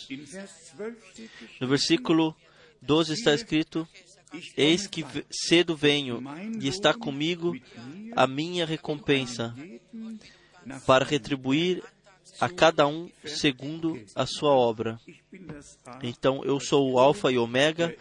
[1.61, 2.35] No versículo
[2.81, 3.87] 12 está escrito:
[4.57, 6.23] Eis que cedo venho,
[6.61, 7.55] e está comigo
[8.17, 9.55] a minha recompensa,
[10.87, 11.83] para retribuir
[12.41, 14.99] a cada um segundo a sua obra.
[16.03, 17.95] Então eu sou o Alfa e Ômega,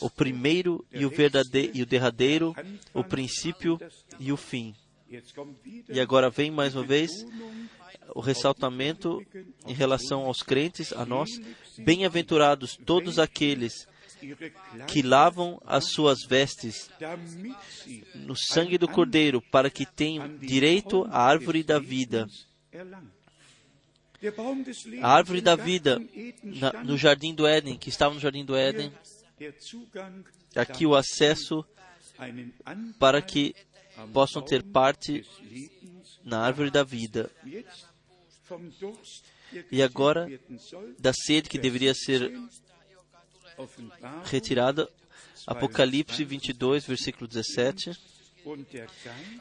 [0.00, 2.54] o primeiro e o verdadeiro e o derradeiro,
[2.94, 3.78] o princípio
[4.18, 4.74] e o fim.
[5.88, 7.10] E agora vem mais uma vez
[8.14, 9.22] o ressaltamento
[9.66, 11.28] em relação aos crentes, a nós.
[11.78, 13.86] Bem-aventurados todos aqueles
[14.86, 16.90] que lavam as suas vestes
[18.14, 22.26] no sangue do Cordeiro, para que tenham direito à árvore da vida.
[25.00, 26.00] A árvore da vida
[26.42, 28.92] na, no jardim do Éden, que estava no jardim do Éden,
[30.54, 31.64] aqui o acesso
[32.98, 33.54] para que
[34.12, 35.24] possam ter parte
[36.24, 37.30] na árvore da vida.
[39.70, 40.28] E agora,
[40.98, 42.32] da sede que deveria ser
[44.24, 44.88] retirada,
[45.46, 47.90] Apocalipse 22, versículo 17.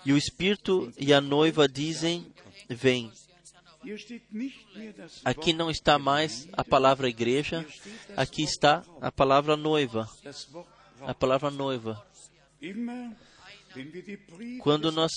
[0.06, 2.26] E o Espírito e a noiva dizem:
[2.70, 3.12] Vem.
[5.26, 7.66] Aqui não está mais a palavra igreja,
[8.16, 10.08] aqui está a palavra noiva.
[11.02, 12.06] A palavra noiva.
[14.60, 15.12] Quando nós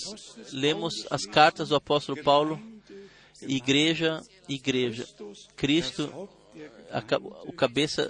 [0.52, 2.60] lemos as cartas do apóstolo Paulo,
[3.42, 5.06] igreja, igreja,
[5.56, 6.28] Cristo,
[6.90, 7.02] a,
[7.46, 8.08] o cabeça,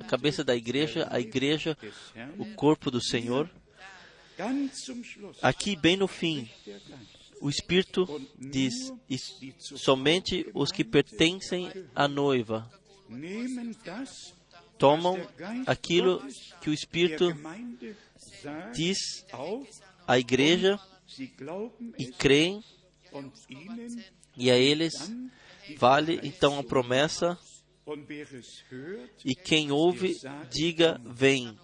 [0.00, 1.76] a cabeça da igreja, a igreja,
[2.38, 3.50] o corpo do Senhor.
[5.42, 6.48] Aqui, bem no fim,
[7.40, 8.06] o Espírito
[8.38, 8.74] diz:
[9.58, 12.70] somente os que pertencem à noiva
[14.78, 15.16] tomam
[15.66, 16.22] aquilo
[16.60, 17.34] que o Espírito
[18.74, 18.98] diz
[20.06, 20.78] à igreja
[21.98, 22.62] e creem,
[24.36, 24.92] e a eles
[25.76, 27.38] vale então a promessa.
[29.24, 30.14] E quem ouve,
[30.50, 31.58] diga: Vem.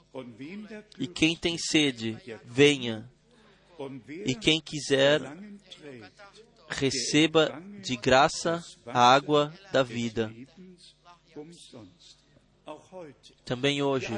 [0.98, 3.08] E quem tem sede, venha.
[4.24, 5.20] E quem quiser,
[6.68, 10.32] receba de graça a água da vida.
[13.44, 14.08] Também hoje,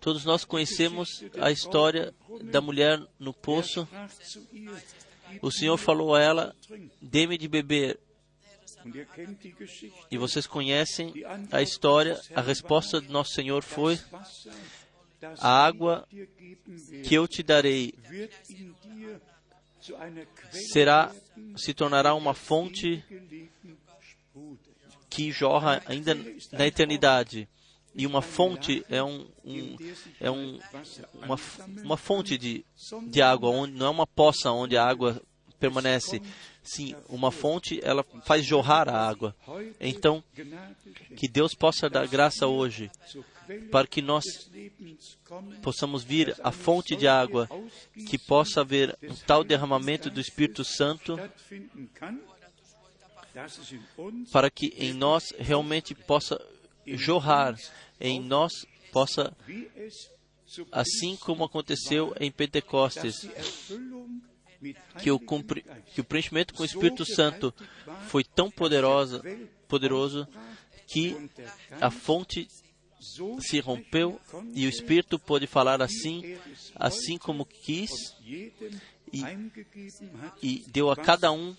[0.00, 2.14] todos nós conhecemos a história
[2.44, 3.86] da mulher no poço.
[5.42, 6.56] O Senhor falou a ela:
[7.02, 7.98] Dê-me de beber.
[10.10, 11.12] E vocês conhecem
[11.50, 13.98] a história, a resposta do nosso Senhor foi:
[15.40, 16.06] A água
[17.04, 17.94] que eu te darei
[20.50, 21.12] será
[21.56, 23.04] se tornará uma fonte
[25.08, 26.14] que jorra ainda
[26.52, 27.48] na eternidade.
[27.94, 29.76] E uma fonte é, um, um
[30.20, 30.60] é um,
[31.14, 31.36] uma,
[31.82, 32.64] uma fonte de,
[33.08, 35.20] de água, onde, não é uma poça onde a água
[35.58, 36.22] permanece.
[36.62, 39.34] Sim, uma fonte, ela faz jorrar a água.
[39.80, 40.22] Então,
[41.16, 42.88] que Deus possa dar graça hoje
[43.70, 44.24] para que nós
[45.62, 47.48] possamos vir à fonte de água,
[48.08, 51.18] que possa haver um tal derramamento do Espírito Santo,
[54.32, 56.40] para que em nós realmente possa
[56.86, 57.56] jorrar,
[58.00, 58.52] em nós
[58.92, 59.36] possa,
[60.72, 63.28] assim como aconteceu em Pentecostes,
[65.00, 67.54] que o, cumpri, que o preenchimento com o Espírito Santo
[68.08, 69.22] foi tão poderosa,
[69.68, 70.26] poderoso
[70.88, 71.14] que
[71.80, 72.48] a fonte
[73.40, 74.20] se rompeu
[74.54, 76.36] e o Espírito pôde falar assim,
[76.74, 77.90] assim como quis,
[79.12, 79.24] e,
[80.42, 81.56] e, deu a cada um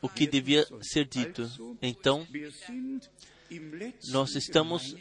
[0.00, 1.50] o que devia ser dito.
[1.82, 2.26] Então,
[4.08, 4.96] nós estamos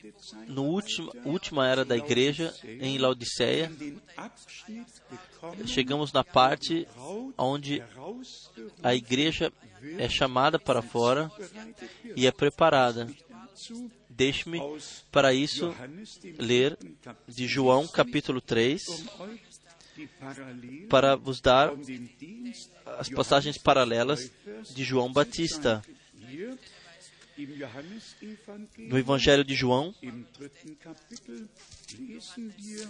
[0.47, 3.71] na última, última era da igreja, em Laodiceia.
[5.65, 6.87] Chegamos na parte
[7.37, 7.83] onde
[8.83, 9.53] a igreja
[9.97, 11.31] é chamada para fora
[12.15, 13.07] e é preparada.
[14.09, 14.59] Deixe-me,
[15.11, 15.73] para isso,
[16.37, 16.77] ler
[17.27, 18.83] de João capítulo 3,
[20.89, 21.71] para vos dar
[22.97, 24.31] as passagens paralelas
[24.73, 25.83] de João Batista.
[28.77, 29.95] No Evangelho de João,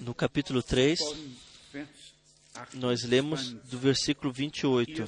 [0.02, 1.00] no capítulo 3,
[2.74, 5.06] nós lemos do versículo 28.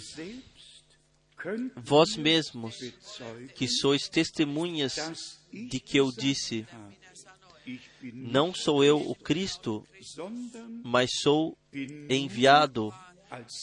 [1.75, 2.77] Vós mesmos,
[3.55, 6.65] que sois testemunhas de que eu disse,
[8.13, 9.85] não sou eu o Cristo,
[10.83, 11.57] mas sou
[12.09, 12.93] enviado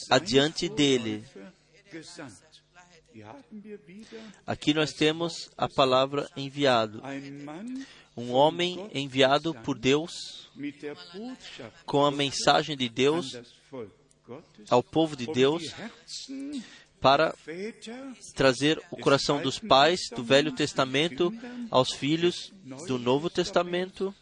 [0.09, 1.23] adiante dele.
[4.45, 7.01] Aqui nós temos a palavra enviado.
[8.15, 10.49] Um homem enviado por Deus
[11.85, 13.35] com a mensagem de Deus
[14.69, 15.73] ao povo de Deus
[16.99, 17.33] para
[18.35, 21.33] trazer o coração dos pais do Velho Testamento
[21.69, 22.53] aos filhos
[22.87, 24.13] do Novo Testamento,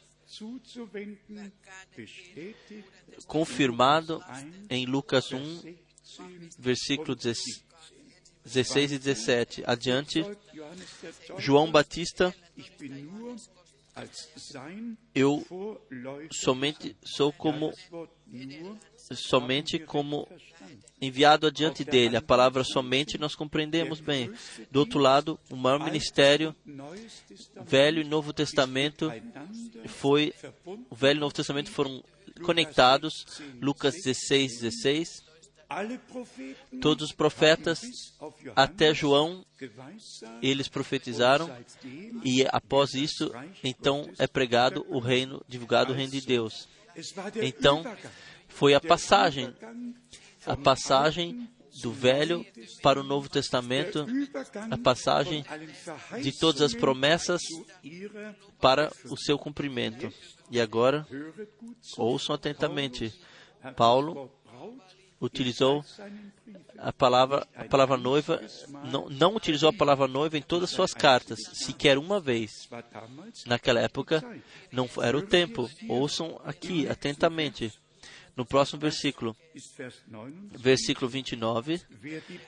[3.25, 4.23] confirmado
[4.69, 5.75] em Lucas 1,
[6.59, 9.63] versículo 16 e 17.
[9.65, 10.23] Adiante,
[11.37, 12.33] João Batista,
[15.13, 15.45] eu
[16.31, 17.73] somente sou como
[19.15, 20.27] somente como
[21.01, 22.17] enviado adiante dele.
[22.17, 24.31] A palavra somente nós compreendemos bem.
[24.71, 26.55] Do outro lado, o maior ministério,
[27.65, 29.11] Velho e Novo Testamento,
[29.87, 30.33] foi
[30.65, 32.03] o Velho e Novo Testamento foram
[32.43, 33.13] conectados.
[33.61, 35.26] Lucas 16, 16.
[36.81, 37.81] Todos os profetas,
[38.55, 39.45] até João,
[40.41, 41.49] eles profetizaram,
[42.23, 43.31] e após isso,
[43.63, 46.67] então é pregado o reino, divulgado o reino de Deus.
[47.41, 47.83] Então,
[48.47, 49.53] foi a passagem,
[50.45, 51.49] a passagem
[51.81, 52.45] do Velho
[52.81, 54.05] para o Novo Testamento,
[54.71, 55.45] a passagem
[56.21, 57.41] de todas as promessas
[58.59, 60.11] para o seu cumprimento.
[60.49, 61.05] E agora,
[61.97, 63.13] ouçam atentamente.
[63.75, 64.31] Paulo
[65.19, 65.83] utilizou
[66.77, 68.41] a palavra, a palavra noiva,
[68.91, 72.69] não, não utilizou a palavra noiva em todas as suas cartas, sequer uma vez.
[73.45, 74.23] Naquela época,
[74.71, 75.69] não era o tempo.
[75.87, 77.71] Ouçam aqui atentamente.
[78.35, 79.35] No próximo versículo,
[80.51, 81.81] versículo 29,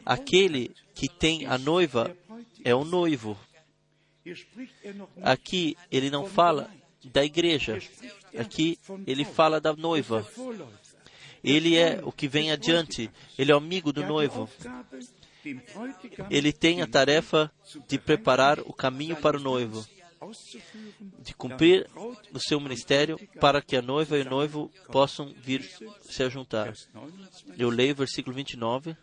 [0.05, 2.15] aquele que tem a noiva
[2.63, 3.35] é o noivo.
[5.23, 6.69] Aqui ele não fala
[7.05, 7.79] da igreja,
[8.37, 10.27] aqui ele fala da noiva.
[11.43, 14.49] Ele é o que vem adiante, ele é o amigo do noivo.
[16.29, 17.51] Ele tem a tarefa
[17.87, 19.85] de preparar o caminho para o noivo,
[21.19, 21.89] de cumprir
[22.33, 25.63] o seu ministério para que a noiva e o noivo possam vir
[26.01, 26.73] se juntar.
[27.57, 28.97] Eu leio o versículo 29.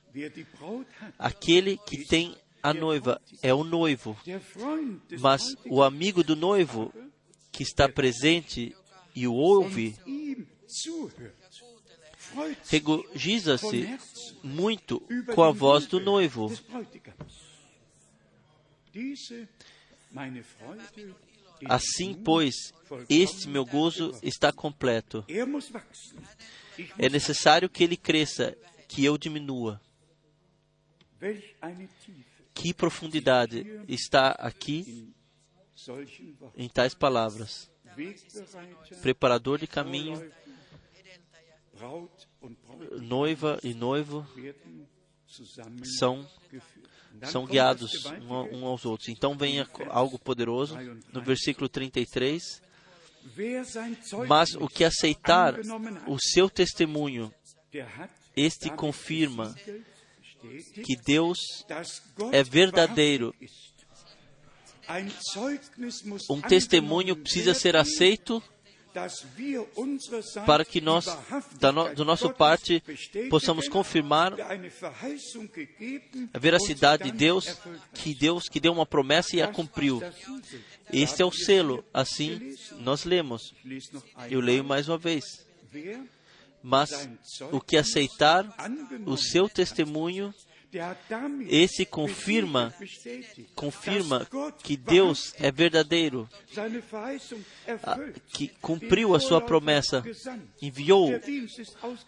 [1.18, 4.16] Aquele que tem a noiva é o noivo,
[5.20, 6.92] mas o amigo do noivo
[7.50, 8.76] que está presente
[9.14, 9.96] e o ouve
[12.68, 13.98] regozija-se
[14.42, 15.00] muito
[15.34, 16.52] com a voz do noivo.
[21.68, 22.54] Assim, pois,
[23.08, 25.24] este meu gozo está completo.
[26.98, 28.56] É necessário que ele cresça,
[28.88, 29.80] que eu diminua.
[32.54, 35.12] Que profundidade está aqui
[36.56, 37.70] em tais palavras.
[39.00, 40.30] Preparador de caminho,
[43.00, 44.26] noiva e noivo
[45.98, 46.26] são
[47.24, 49.08] são guiados um, um aos outros.
[49.08, 50.76] Então vem algo poderoso
[51.12, 52.62] no versículo 33.
[54.28, 55.54] Mas o que aceitar
[56.06, 57.32] o seu testemunho,
[58.36, 59.54] este confirma
[60.84, 61.38] que Deus
[62.32, 63.34] é verdadeiro.
[66.30, 68.42] Um testemunho precisa ser aceito
[70.44, 71.06] para que nós,
[71.58, 72.82] da no, do nosso parte,
[73.30, 74.32] possamos confirmar
[76.32, 77.58] a veracidade de Deus,
[77.94, 80.02] que Deus que deu uma promessa e a cumpriu.
[80.92, 81.84] Este é o selo.
[81.92, 83.54] Assim, nós lemos.
[84.30, 85.24] Eu leio mais uma vez.
[86.62, 87.08] Mas
[87.52, 88.44] o que aceitar
[89.04, 90.34] o seu testemunho
[91.48, 92.74] esse confirma,
[93.54, 94.26] confirma
[94.62, 96.28] que Deus é verdadeiro,
[98.28, 100.04] que cumpriu a sua promessa,
[100.60, 101.10] enviou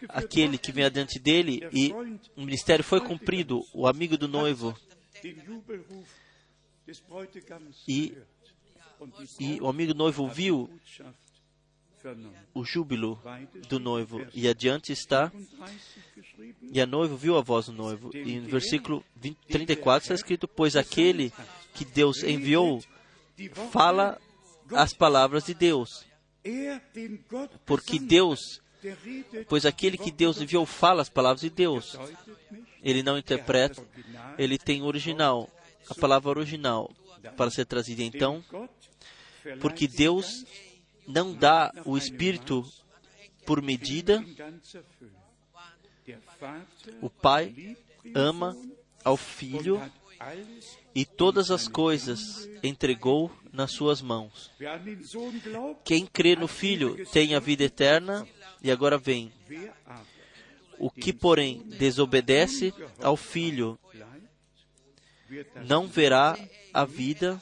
[0.09, 1.91] aquele que vem adiante dele e
[2.35, 4.75] o ministério foi cumprido, o amigo do noivo.
[7.87, 8.17] E,
[9.39, 10.69] e o amigo noivo viu
[12.53, 13.21] o júbilo
[13.67, 14.25] do noivo.
[14.33, 15.31] E adiante está,
[16.71, 18.11] e a noiva viu a voz do noivo.
[18.15, 21.31] E no versículo 20, 34 está escrito: Pois aquele
[21.73, 22.81] que Deus enviou
[23.71, 24.19] fala
[24.73, 26.05] as palavras de Deus.
[27.65, 28.61] Porque Deus,
[29.47, 31.97] pois aquele que Deus enviou fala as palavras de Deus.
[32.81, 33.85] Ele não interpreta,
[34.37, 35.49] ele tem original,
[35.89, 36.89] a palavra original
[37.35, 38.03] para ser trazida.
[38.03, 38.43] Então,
[39.59, 40.45] porque Deus
[41.09, 42.63] não dá o Espírito
[43.45, 44.23] por medida.
[47.01, 47.75] O Pai
[48.15, 48.55] ama
[49.03, 49.81] ao Filho
[50.93, 54.51] e todas as coisas entregou nas suas mãos.
[55.83, 58.27] Quem crê no Filho tem a vida eterna
[58.61, 59.31] e agora vem.
[60.77, 63.79] O que, porém, desobedece ao Filho
[65.65, 66.37] não verá
[66.73, 67.41] a vida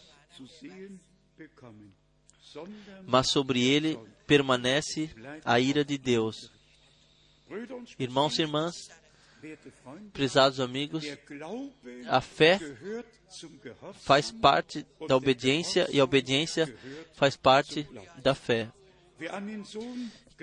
[3.05, 5.09] mas sobre ele permanece
[5.43, 6.51] a ira de Deus.
[7.97, 8.75] Irmãos e irmãs,
[10.11, 11.05] prezados amigos,
[12.07, 12.59] a fé
[14.01, 16.73] faz parte da obediência e a obediência
[17.13, 17.87] faz parte
[18.21, 18.69] da fé.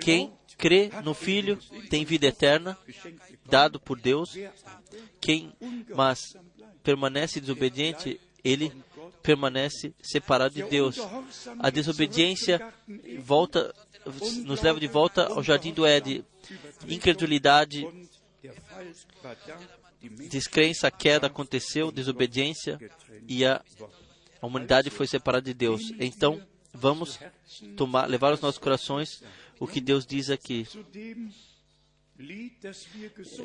[0.01, 1.59] Quem crê no Filho
[1.89, 2.76] tem vida eterna,
[3.44, 4.35] dado por Deus.
[5.20, 5.52] Quem,
[5.94, 6.36] mas
[6.82, 8.72] permanece desobediente, ele
[9.22, 10.98] permanece separado de Deus.
[11.59, 12.72] A desobediência
[13.20, 13.74] volta,
[14.44, 16.24] nos leva de volta ao jardim do Éden.
[16.89, 17.86] Incredulidade,
[20.28, 22.78] descrença, queda aconteceu, desobediência
[23.26, 23.62] e a,
[24.43, 25.93] humanidade foi separada de Deus.
[25.98, 26.40] Então,
[26.72, 27.18] vamos
[27.76, 29.22] tomar, levar aos nossos corações
[29.59, 30.66] o que Deus diz aqui.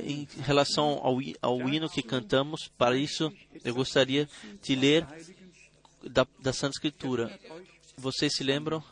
[0.03, 3.31] Em relação ao, ao hino que cantamos, para isso
[3.64, 4.27] eu gostaria
[4.61, 5.07] de ler
[6.04, 7.40] da, da Santa Escritura.
[7.98, 8.84] Vocês se lembram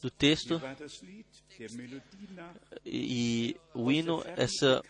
[0.00, 0.60] do texto?
[2.84, 4.82] E, o hino, essa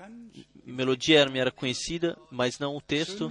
[0.64, 3.30] melodia me era conhecida, mas não o texto.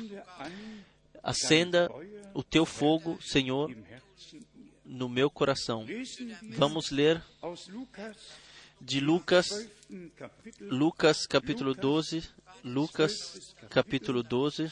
[1.23, 1.89] Acenda
[2.33, 3.73] o teu fogo, Senhor,
[4.85, 5.85] no meu coração.
[6.49, 7.23] Vamos ler
[8.81, 9.69] de Lucas,
[10.61, 12.23] Lucas capítulo 12,
[12.63, 14.71] Lucas capítulo 12,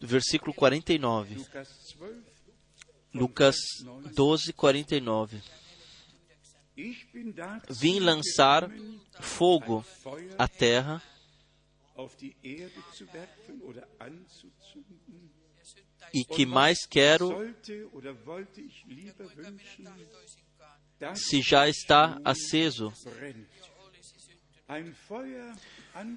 [0.00, 1.36] versículo 49.
[3.14, 3.56] Lucas
[4.14, 5.42] 12, 49.
[7.70, 8.70] Vim lançar
[9.20, 9.84] fogo
[10.38, 11.02] à terra
[16.14, 17.32] e que mais quero
[21.14, 22.92] se já está aceso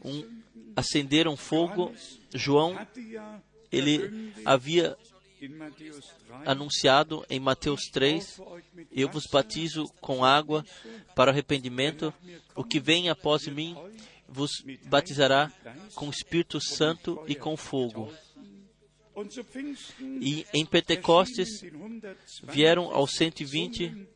[0.04, 0.42] um,
[0.76, 1.94] acender um fogo.
[2.34, 2.78] João
[3.72, 4.98] ele havia
[6.46, 8.40] anunciado em Mateus 3:
[8.92, 10.66] Eu vos batizo com água
[11.16, 12.14] para arrependimento,
[12.56, 13.76] o que vem após mim
[14.28, 14.52] vos
[14.86, 15.52] batizará
[15.94, 18.12] com o Espírito Santo e com fogo.
[20.22, 21.62] E em Pentecostes
[22.44, 24.08] vieram aos 120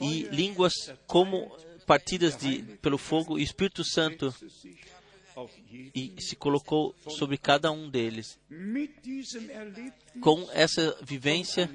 [0.00, 0.72] e línguas
[1.06, 1.54] como
[1.86, 4.34] partidas de, pelo fogo, e Espírito Santo
[5.94, 8.38] e se colocou sobre cada um deles.
[10.20, 11.70] Com essa vivência,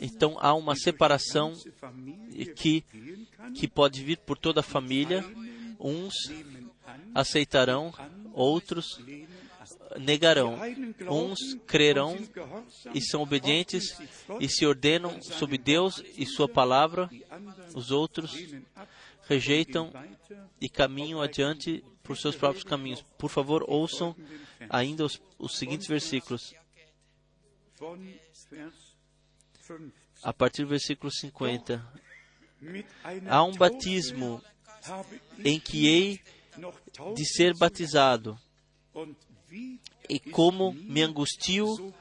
[0.00, 1.52] então há uma separação
[2.56, 2.84] que,
[3.54, 5.24] que pode vir por toda a família.
[5.78, 6.14] Uns
[7.14, 7.92] aceitarão,
[8.32, 8.98] outros
[9.98, 10.58] negarão.
[11.08, 12.16] Uns crerão
[12.94, 13.98] e são obedientes
[14.40, 17.10] e se ordenam sob Deus e Sua palavra.
[17.74, 18.36] Os outros
[19.28, 19.92] rejeitam
[20.60, 23.02] e caminham adiante por seus próprios caminhos.
[23.18, 24.14] Por favor, ouçam
[24.70, 26.54] ainda os, os seguintes versículos.
[30.22, 31.84] A partir do versículo 50.
[33.28, 34.42] Há um batismo
[35.44, 36.20] em que hei
[37.14, 38.38] de ser batizado,
[40.08, 41.92] e como me angustio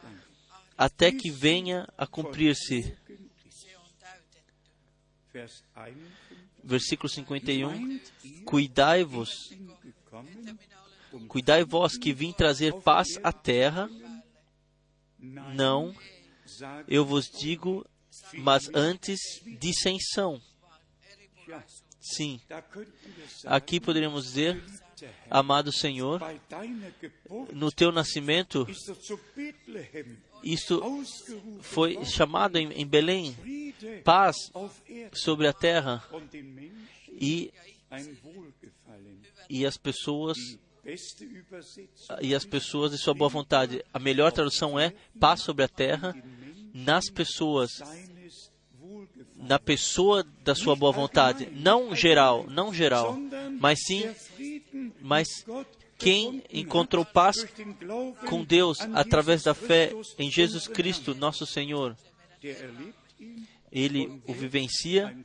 [0.78, 2.96] até que venha a cumprir-se
[6.64, 8.00] Versículo 51.
[8.46, 9.54] Cuidai-vos,
[11.28, 13.90] cuidai vós que vim trazer paz à terra.
[15.20, 15.96] Não,
[16.88, 17.86] eu vos digo,
[18.34, 19.20] mas antes
[19.60, 20.42] dissensão.
[22.00, 22.40] Sim,
[23.46, 24.64] aqui poderíamos dizer,
[25.30, 26.22] amado Senhor,
[27.52, 28.68] no teu nascimento,
[30.44, 30.84] isto
[31.62, 33.36] foi chamado em, Belém,
[34.04, 34.52] paz
[35.14, 36.04] sobre a terra
[37.10, 37.52] e,
[39.50, 40.38] e as pessoas
[42.22, 43.84] e as pessoas de sua boa vontade.
[43.92, 46.16] A melhor tradução é paz sobre a terra
[46.74, 47.72] nas pessoas,
[49.36, 53.18] na pessoa da sua boa vontade, não geral, não geral,
[53.60, 54.14] mas sim,
[55.02, 55.28] mas
[55.98, 57.38] quem encontrou paz
[58.28, 61.96] com Deus através da fé em Jesus Cristo, nosso Senhor,
[63.72, 65.18] ele o vivencia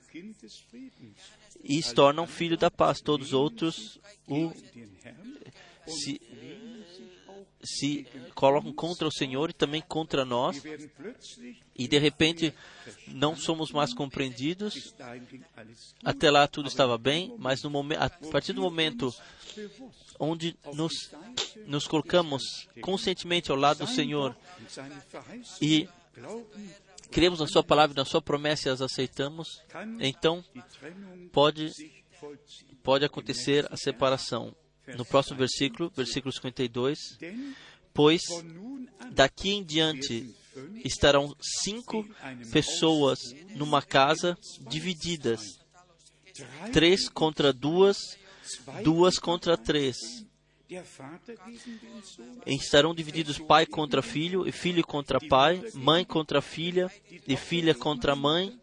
[1.63, 3.01] e se torna um filho da paz.
[3.01, 4.53] Todos os outros o
[5.87, 6.21] se,
[7.63, 10.63] se colocam contra o Senhor e também contra nós,
[11.77, 12.55] e de repente
[13.09, 14.95] não somos mais compreendidos.
[16.05, 19.13] Até lá tudo estava bem, mas no momento, a partir do momento
[20.19, 21.11] onde nos,
[21.67, 24.37] nos colocamos conscientemente ao lado do Senhor
[25.61, 25.89] e
[27.11, 29.63] cremos na Sua palavra, na Sua promessa e as aceitamos,
[30.01, 30.45] então
[31.33, 31.71] pode,
[32.83, 34.55] pode acontecer a separação
[34.97, 36.99] no próximo versículo, versículo 52,
[37.93, 38.23] pois
[39.13, 40.35] daqui em diante
[40.85, 42.07] estarão cinco
[42.53, 43.19] pessoas
[43.55, 44.37] numa casa
[44.69, 45.59] divididas,
[46.73, 47.97] três contra duas,
[48.83, 49.97] duas contra três.
[52.47, 56.91] Estarão divididos pai contra filho, e filho contra pai, mãe contra filha,
[57.27, 58.59] e filha contra mãe,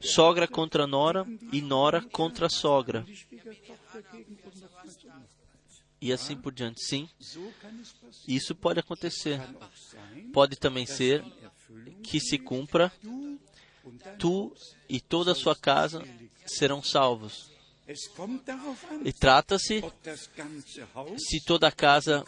[0.00, 3.04] sogra contra nora, e nora contra sogra
[6.00, 6.82] e assim por diante.
[6.82, 7.08] Sim,
[8.26, 9.40] isso pode acontecer.
[10.32, 11.22] Pode também ser
[12.02, 12.90] que se cumpra,
[14.18, 14.54] tu
[14.88, 16.02] e toda a sua casa
[16.46, 17.49] serão salvos.
[19.04, 19.82] E trata-se
[21.18, 22.24] se toda a casa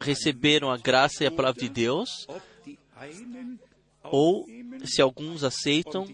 [0.00, 2.26] receberam a graça e a palavra de Deus,
[4.02, 4.46] ou
[4.84, 6.06] se alguns aceitam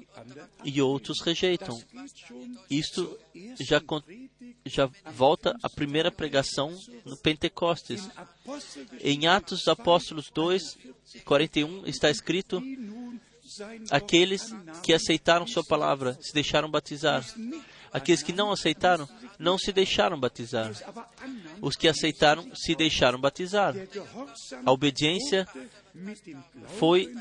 [0.65, 1.83] e outros rejeitam.
[2.71, 3.19] Isto
[3.59, 3.81] já,
[4.65, 8.09] já volta à primeira pregação no Pentecostes.
[9.01, 10.79] Em Atos dos Apóstolos 2,
[11.25, 12.63] 41, está escrito:
[13.91, 17.25] Aqueles que aceitaram Sua palavra se deixaram batizar.
[17.93, 19.09] Aqueles que não aceitaram
[19.39, 20.73] não se deixaram batizar.
[21.61, 23.75] Os que aceitaram se deixaram batizar.
[24.65, 25.47] A obediência
[26.79, 27.13] foi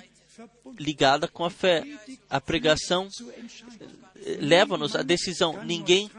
[0.78, 1.84] ligada com a fé.
[2.30, 3.10] A pregação
[4.40, 5.64] leva-nos à decisão.
[5.64, 6.10] Ninguém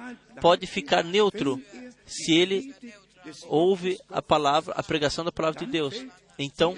[0.40, 1.62] pode ficar neutro
[2.06, 2.74] se ele
[3.46, 5.94] ouve a palavra, a pregação da palavra de Deus.
[6.38, 6.76] Então,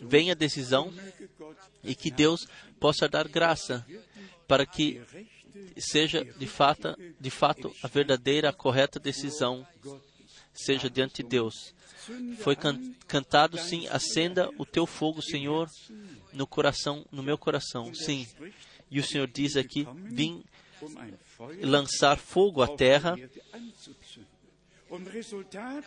[0.00, 0.92] vem a decisão
[1.84, 2.46] e que Deus
[2.82, 3.86] possa dar graça
[4.48, 5.00] para que
[5.78, 9.64] seja de fato, de fato a verdadeira, a correta decisão
[10.52, 11.72] seja diante de Deus.
[12.40, 15.70] Foi can cantado sim, acenda o teu fogo, Senhor,
[16.32, 17.94] no coração, no meu coração.
[17.94, 18.26] Sim.
[18.90, 20.42] E o Senhor diz aqui: vim
[21.60, 23.14] lançar fogo à terra.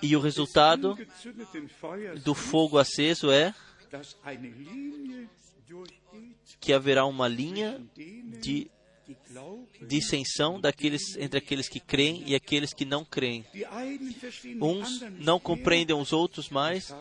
[0.01, 0.97] E o resultado
[2.23, 3.53] do fogo aceso é
[6.59, 7.81] que haverá uma linha
[8.41, 8.69] de
[9.81, 13.45] dissensão daqueles, entre aqueles que creem e aqueles que não creem.
[14.61, 16.93] Uns não compreendem os outros mais,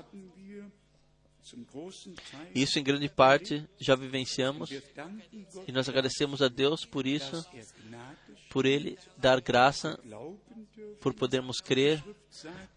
[2.55, 4.70] isso, em grande parte, já vivenciamos.
[5.66, 7.45] E nós agradecemos a Deus por isso,
[8.49, 9.99] por Ele dar graça,
[11.01, 12.03] por podermos crer,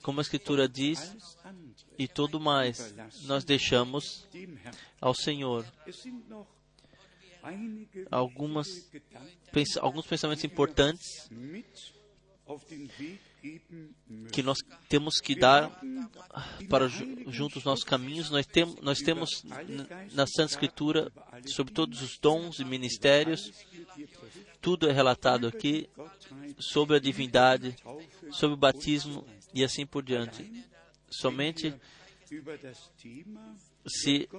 [0.01, 1.15] como a Escritura diz,
[1.97, 2.93] e tudo mais
[3.23, 4.27] nós deixamos
[5.01, 5.65] ao Senhor.
[8.11, 8.67] Algumas,
[9.79, 11.29] alguns pensamentos importantes
[14.31, 14.57] que nós
[14.89, 15.69] temos que dar
[16.69, 18.29] para juntos nossos caminhos.
[18.29, 19.43] Nós, tem, nós temos
[20.13, 21.11] na Santa Escritura
[21.45, 23.51] sobre todos os dons e ministérios.
[24.61, 25.89] Tudo é relatado aqui
[26.59, 27.75] sobre a divindade,
[28.31, 30.67] sobre o batismo e assim por diante.
[31.09, 31.73] Somente
[33.87, 34.29] se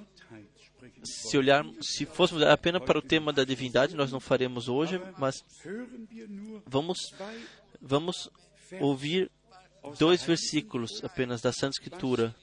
[1.03, 5.45] se olhar, se fôssemos apenas para o tema da divindade, nós não faremos hoje, mas
[6.66, 6.99] vamos
[7.81, 8.31] vamos
[8.81, 9.31] ouvir
[9.99, 12.35] dois versículos apenas da Santa Escritura,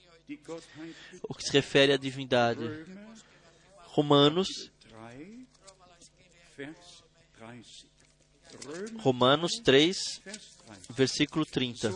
[1.23, 2.63] o que se refere à divindade.
[3.83, 4.47] Romanos,
[8.97, 9.97] Romanos 3,
[10.89, 11.91] versículo 30.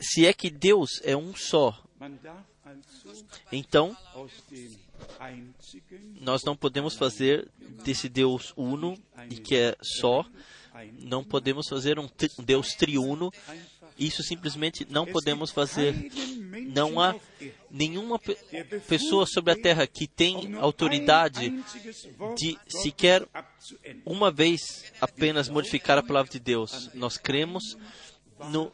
[0.00, 1.82] Se é que Deus é um só,
[3.50, 3.96] então
[6.20, 7.48] nós não podemos fazer
[7.84, 8.96] desse Deus uno
[9.30, 10.24] e que é só,
[11.00, 12.08] não podemos fazer um
[12.44, 13.32] Deus triuno.
[13.98, 16.10] Isso simplesmente não podemos fazer.
[16.74, 17.14] Não há
[17.70, 18.18] nenhuma
[18.88, 21.50] pessoa sobre a terra que tem autoridade
[22.36, 23.26] de sequer
[24.04, 26.90] uma vez apenas modificar a palavra de Deus.
[26.94, 27.76] Nós cremos
[28.50, 28.72] no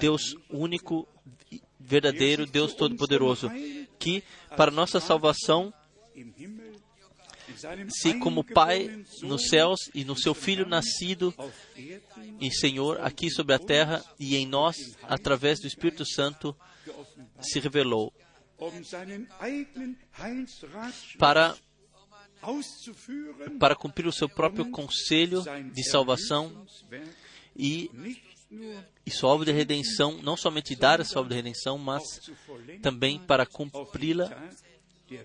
[0.00, 1.06] Deus único,
[1.78, 3.50] verdadeiro, Deus Todo-Poderoso,
[3.98, 4.24] que
[4.56, 5.72] para nossa salvação
[7.88, 11.34] se como Pai nos céus e no seu Filho nascido
[12.40, 16.56] em Senhor aqui sobre a terra e em nós, através do Espírito Santo,
[17.40, 18.12] se revelou
[21.18, 21.56] para
[23.58, 25.42] para cumprir o seu próprio conselho
[25.72, 26.66] de salvação
[27.56, 27.90] e,
[29.06, 32.02] e sua obra de redenção, não somente dar a sua obra de redenção, mas
[32.80, 34.28] também para cumpri-la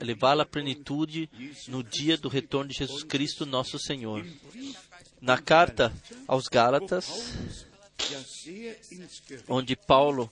[0.02, 1.30] levá-la à plenitude
[1.68, 4.26] no dia do retorno de Jesus Cristo, nosso Senhor.
[5.22, 5.94] Na carta
[6.28, 7.56] aos Gálatas,
[9.48, 10.32] onde Paulo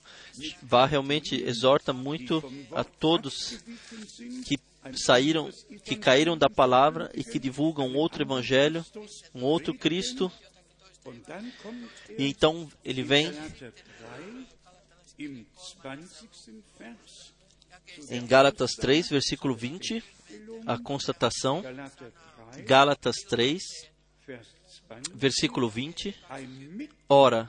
[0.62, 2.42] vai realmente exorta muito
[2.72, 3.58] a todos
[4.46, 4.58] que
[4.94, 5.50] saíram,
[5.84, 8.84] que caíram da palavra e que divulgam outro evangelho,
[9.34, 10.30] um outro Cristo.
[12.18, 13.32] E então ele vem
[18.10, 20.02] em Gálatas 3, versículo 20,
[20.66, 21.62] a constatação.
[22.64, 23.62] Gálatas 3,
[25.12, 26.16] versículo 20.
[27.08, 27.48] Ora,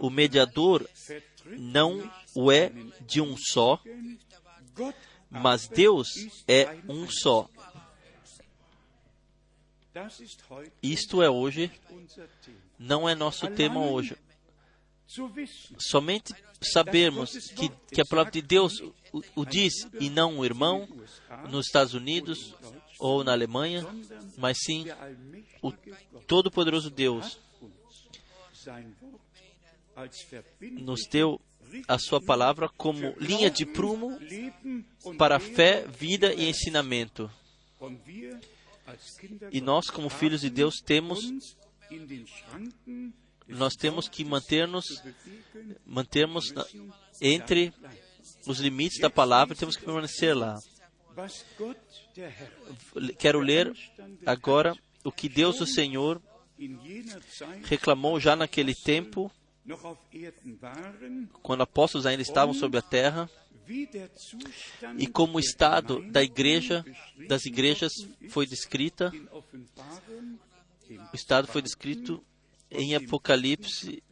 [0.00, 0.88] o mediador
[1.58, 3.80] não o é de um só,
[5.30, 6.08] mas Deus
[6.46, 7.48] é um só.
[10.82, 11.70] Isto é hoje,
[12.78, 14.16] não é nosso tema hoje.
[15.78, 18.80] Somente sabermos que, que a palavra de Deus
[19.12, 20.88] o, o diz e não um irmão
[21.50, 22.54] nos Estados Unidos
[22.98, 23.86] ou na Alemanha,
[24.38, 24.86] mas sim
[25.60, 25.72] o
[26.26, 27.38] Todo-Poderoso Deus
[30.60, 31.40] nos deu
[31.88, 34.18] a sua palavra como linha de prumo
[35.18, 37.30] para fé, vida e ensinamento.
[39.50, 41.20] E nós, como filhos de Deus, temos
[43.48, 45.02] nós temos que manter-nos
[45.84, 46.52] mantermos
[47.20, 47.72] entre
[48.46, 50.58] os limites da palavra, temos que permanecer lá.
[53.18, 53.72] Quero ler
[54.24, 56.20] agora o que Deus, o Senhor,
[57.64, 59.30] reclamou já naquele tempo,
[61.42, 63.28] quando apóstolos ainda estavam sobre a terra,
[64.98, 66.84] e como o estado da igreja,
[67.28, 67.92] das igrejas
[68.28, 69.12] foi descrita,
[70.90, 72.24] o estado foi descrito
[72.72, 74.02] em Apocalipse,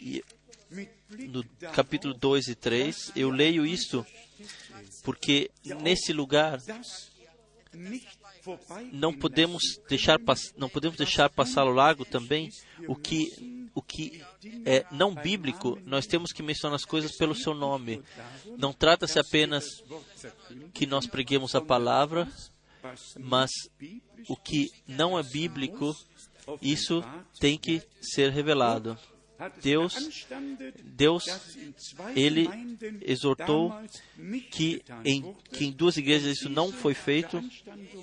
[0.00, 0.22] e
[1.28, 1.44] no
[1.74, 4.06] capítulo 2 e 3, eu leio isto
[5.02, 6.58] porque nesse lugar
[8.92, 10.18] não podemos deixar
[10.56, 12.50] não podemos deixar passar ao largo também
[12.86, 14.22] o que o que
[14.66, 15.78] é não bíblico.
[15.86, 18.02] Nós temos que mencionar as coisas pelo seu nome.
[18.58, 19.64] Não trata-se apenas
[20.74, 22.28] que nós preguemos a palavra
[23.18, 23.50] mas
[24.28, 25.94] o que não é bíblico
[26.60, 27.02] isso
[27.38, 28.98] tem que ser revelado
[29.60, 30.26] Deus,
[30.84, 31.24] Deus,
[32.14, 32.48] ele
[33.00, 33.72] exortou
[34.50, 37.42] que em, que em duas igrejas isso não foi feito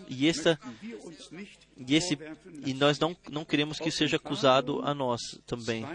[0.10, 0.60] e esta
[1.78, 2.18] e esse
[2.66, 5.86] e nós não não queremos que seja acusado a nós também.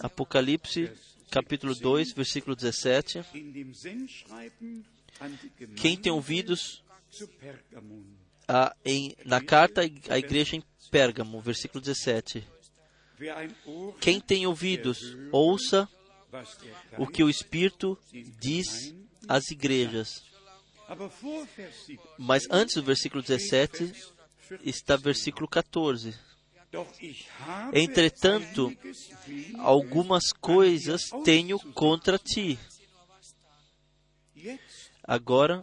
[0.00, 0.90] Apocalipse
[1.30, 3.24] capítulo 2, versículo 17.
[5.76, 6.82] Quem tem ouvidos
[8.48, 12.46] a, em, na carta à igreja em Pérgamo, versículo 17.
[14.00, 14.98] Quem tem ouvidos,
[15.30, 15.88] ouça
[16.98, 17.98] o que o Espírito
[18.40, 18.94] diz
[19.28, 20.24] às igrejas.
[22.18, 23.92] Mas antes do versículo 17
[24.64, 26.14] está o versículo 14.
[27.72, 28.74] Entretanto,
[29.58, 32.58] algumas coisas tenho contra ti.
[35.04, 35.62] Agora,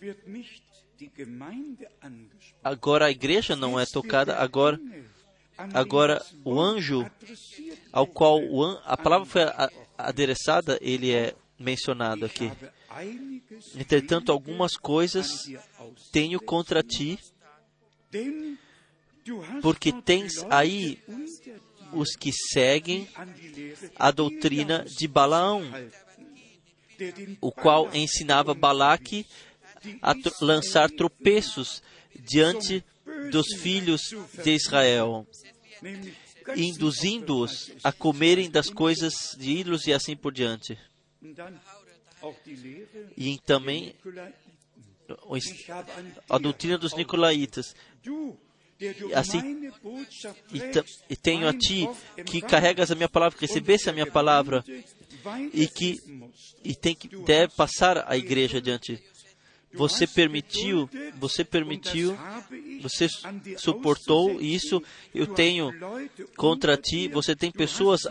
[2.63, 4.79] agora a igreja não é tocada, agora
[5.73, 7.05] Agora, o anjo
[7.91, 8.39] ao qual
[8.85, 9.41] a palavra foi
[9.97, 12.49] adereçada, ele é mencionado aqui.
[13.75, 15.51] Entretanto, algumas coisas
[16.13, 17.19] tenho contra ti,
[19.61, 20.97] porque tens aí
[21.91, 23.09] os que seguem
[23.97, 25.63] a doutrina de Balaão,
[27.41, 29.25] o qual ensinava Balaque
[30.01, 31.81] a lançar tropeços
[32.15, 32.83] diante
[33.31, 35.27] dos filhos de Israel,
[36.55, 40.77] induzindo-os a comerem das coisas de ídolos e assim por diante.
[43.15, 43.95] E também
[46.29, 47.75] a doutrina dos Nicolaítas.
[49.13, 49.69] Assim,
[50.53, 51.89] e, e tenho a ti
[52.25, 54.63] que carregas a minha palavra, que recebesse a minha palavra
[55.53, 55.99] e que
[56.63, 59.03] e tem que deve passar a igreja adiante.
[59.73, 62.17] Você permitiu, você permitiu,
[62.81, 63.07] você
[63.57, 64.81] suportou isso.
[65.13, 65.71] Eu tenho
[66.35, 67.07] contra ti.
[67.07, 68.01] Você tem pessoas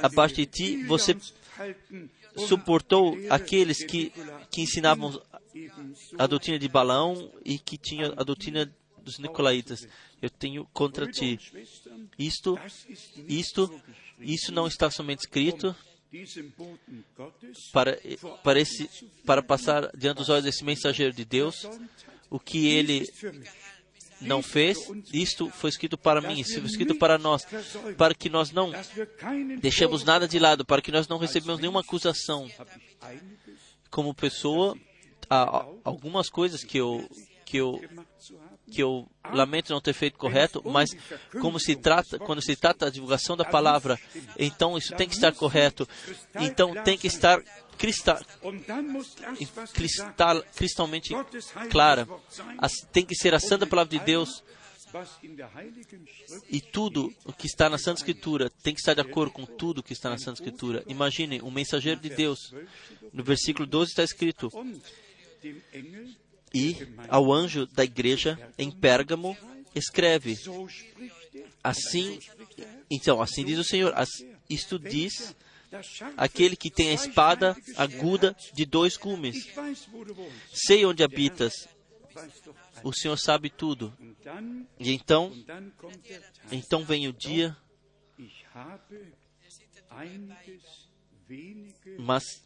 [0.00, 0.84] abaixo de ti.
[0.84, 1.16] Você
[2.36, 4.12] suportou aqueles que,
[4.50, 5.20] que ensinavam
[6.18, 8.72] a doutrina de Balaão e que tinha a doutrina
[9.02, 9.86] dos Nicolaitas.
[10.20, 11.38] Eu tenho contra ti.
[12.16, 12.56] Isto,
[13.28, 13.82] isto,
[14.20, 15.74] isso não está somente escrito
[17.72, 17.98] para,
[18.42, 18.88] para, esse,
[19.24, 21.66] para passar diante dos olhos desse mensageiro de Deus
[22.30, 23.06] o que ele
[24.20, 24.78] não fez,
[25.12, 27.46] isto foi escrito para mim, isso foi escrito para nós,
[27.96, 28.72] para que nós não
[29.60, 32.48] deixemos nada de lado, para que nós não recebemos nenhuma acusação.
[33.90, 34.76] Como pessoa,
[35.28, 37.06] há algumas coisas que eu,
[37.44, 37.82] que eu
[38.72, 40.90] que eu lamento não ter feito correto, mas
[41.40, 43.98] como se trata, quando se trata da divulgação da palavra,
[44.38, 45.88] então isso tem que estar correto.
[46.40, 47.42] Então tem que estar
[47.78, 48.18] cristal,
[49.72, 51.14] cristal, cristalmente
[51.70, 52.08] clara.
[52.92, 54.42] Tem que ser a santa palavra de Deus.
[56.50, 59.78] E tudo o que está na Santa Escritura tem que estar de acordo com tudo
[59.78, 60.84] o que está na Santa Escritura.
[60.86, 62.54] Imaginem, um mensageiro de Deus.
[63.12, 64.50] No versículo 12 está escrito:
[66.54, 66.76] e
[67.08, 69.36] ao anjo da igreja em Pérgamo
[69.74, 70.36] escreve:
[71.62, 72.18] Assim,
[72.90, 73.94] então, assim diz o Senhor,
[74.48, 75.34] isto diz
[76.16, 79.48] aquele que tem a espada aguda de dois gumes.
[80.52, 81.68] Sei onde habitas.
[82.84, 83.96] O Senhor sabe tudo.
[84.78, 85.32] E então,
[86.50, 87.56] então vem o dia
[91.98, 92.42] mas,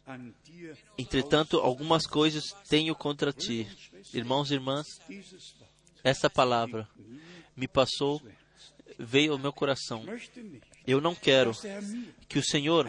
[0.97, 3.67] entretanto, algumas coisas tenho contra ti.
[4.13, 4.85] Irmãos e irmãs,
[6.03, 6.87] essa palavra
[7.55, 8.21] me passou,
[8.97, 10.05] veio ao meu coração.
[10.85, 11.51] Eu não quero
[12.29, 12.87] que o Senhor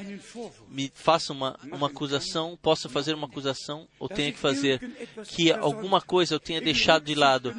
[0.68, 4.78] me faça uma, uma acusação, possa fazer uma acusação, ou tenha que fazer
[5.24, 7.52] que alguma coisa eu tenha deixado de lado,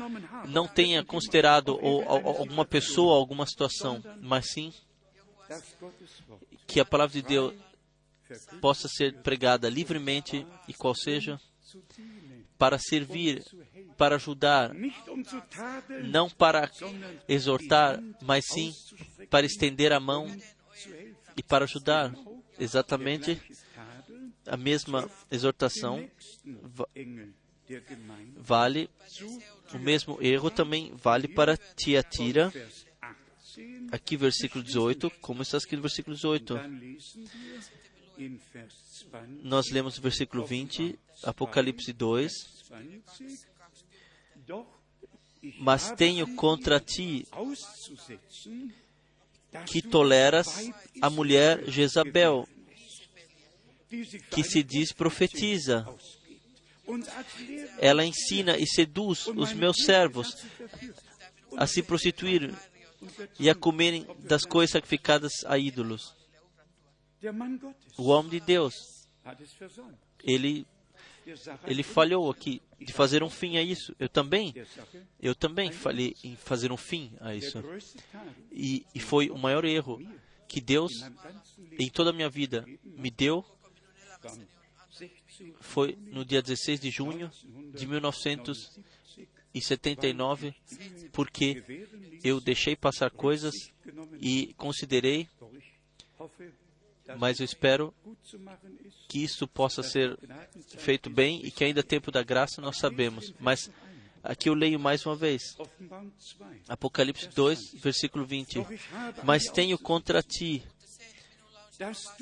[0.47, 4.73] não tenha considerado ou, ou, alguma pessoa, alguma situação, mas sim
[6.65, 7.53] que a palavra de Deus
[8.61, 11.39] possa ser pregada livremente e qual seja,
[12.57, 13.43] para servir,
[13.97, 14.71] para ajudar,
[16.03, 16.69] não para
[17.27, 18.73] exortar, mas sim
[19.29, 20.27] para estender a mão
[21.37, 22.13] e para ajudar.
[22.59, 23.41] Exatamente
[24.45, 26.09] a mesma exortação
[28.35, 28.89] vale,
[29.73, 32.51] o mesmo erro também vale para Tiatira.
[33.91, 36.59] Aqui, versículo 18, como está escrito no versículo 18.
[39.41, 42.31] Nós lemos o versículo 20, Apocalipse 2.
[45.57, 47.25] Mas tenho contra ti
[49.65, 50.69] que toleras
[51.01, 52.47] a mulher Jezabel,
[54.29, 55.87] que se diz profetiza.
[57.79, 60.45] Ela ensina e seduz os meus servos
[61.55, 62.53] a se prostituir
[63.39, 66.18] e a comerem das coisas sacrificadas a ídolos.
[67.97, 69.07] O homem de Deus,
[70.23, 70.65] ele,
[71.67, 73.93] ele falhou aqui de fazer um fim a isso.
[73.99, 74.53] Eu também,
[75.21, 77.61] eu também falei em fazer um fim a isso.
[78.51, 80.01] E, e foi o maior erro
[80.47, 81.05] que Deus,
[81.77, 83.45] em toda a minha vida, me deu.
[85.61, 87.29] Foi no dia 16 de junho
[87.73, 90.55] de 1979,
[91.11, 91.63] porque
[92.23, 93.53] eu deixei passar coisas
[94.19, 95.29] e considerei
[97.17, 97.93] mas eu espero
[99.07, 100.17] que isso possa ser
[100.77, 103.33] feito bem e que ainda tempo da graça nós sabemos.
[103.39, 103.69] Mas
[104.23, 105.57] aqui eu leio mais uma vez.
[106.67, 108.65] Apocalipse 2, versículo 20.
[109.23, 110.63] Mas tenho contra ti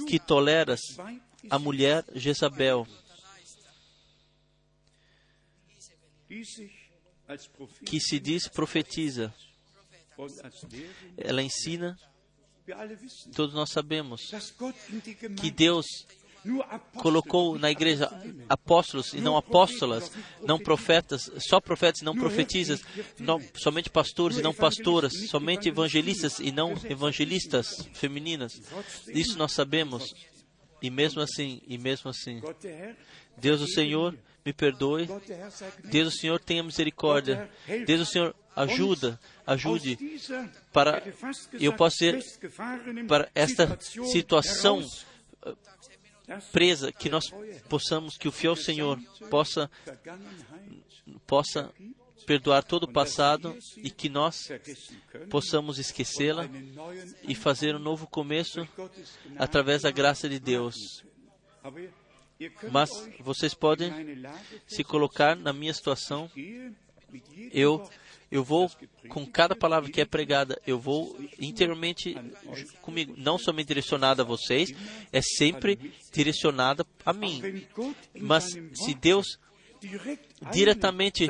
[0.08, 0.82] que toleras
[1.50, 2.88] a mulher Jezabel,
[7.86, 9.34] que se diz profetiza.
[11.18, 11.98] Ela ensina
[13.36, 14.32] Todos nós sabemos
[15.40, 15.86] que Deus
[16.98, 18.10] colocou na igreja
[18.48, 20.12] apóstolos e não apóstolas,
[20.46, 22.82] não profetas, só profetas e não profetisas,
[23.20, 28.62] não, somente pastores e não pastoras, somente evangelistas e não evangelistas femininas.
[29.08, 30.14] Isso nós sabemos.
[30.82, 32.40] E mesmo assim, e mesmo assim,
[33.36, 34.16] Deus o Senhor
[34.46, 35.08] me perdoe.
[35.86, 37.50] Deus o Senhor tenha misericórdia.
[37.86, 39.98] Deus o Senhor ajuda, ajude
[40.74, 41.04] para
[41.54, 42.24] eu posso ser
[43.08, 44.84] para esta situação
[45.46, 45.56] eh,
[46.52, 47.26] presa que nós
[47.70, 49.70] possamos que o fiel Senhor possa
[51.26, 51.72] possa
[52.26, 54.50] perdoar todo o passado e que nós
[55.30, 56.50] possamos esquecê-la
[57.24, 58.68] e fazer um novo começo
[59.38, 60.76] através da graça de Deus.
[62.72, 62.90] Mas
[63.22, 63.92] vocês podem
[64.68, 66.30] se colocar na minha situação.
[67.52, 67.90] Eu
[68.32, 68.70] eu vou
[69.10, 72.16] com cada palavra que é pregada, eu vou interiormente
[72.82, 74.74] comigo, não somente direcionada a vocês,
[75.12, 77.66] é sempre direcionada a mim.
[78.20, 79.40] Mas se Deus
[80.52, 81.28] diretamente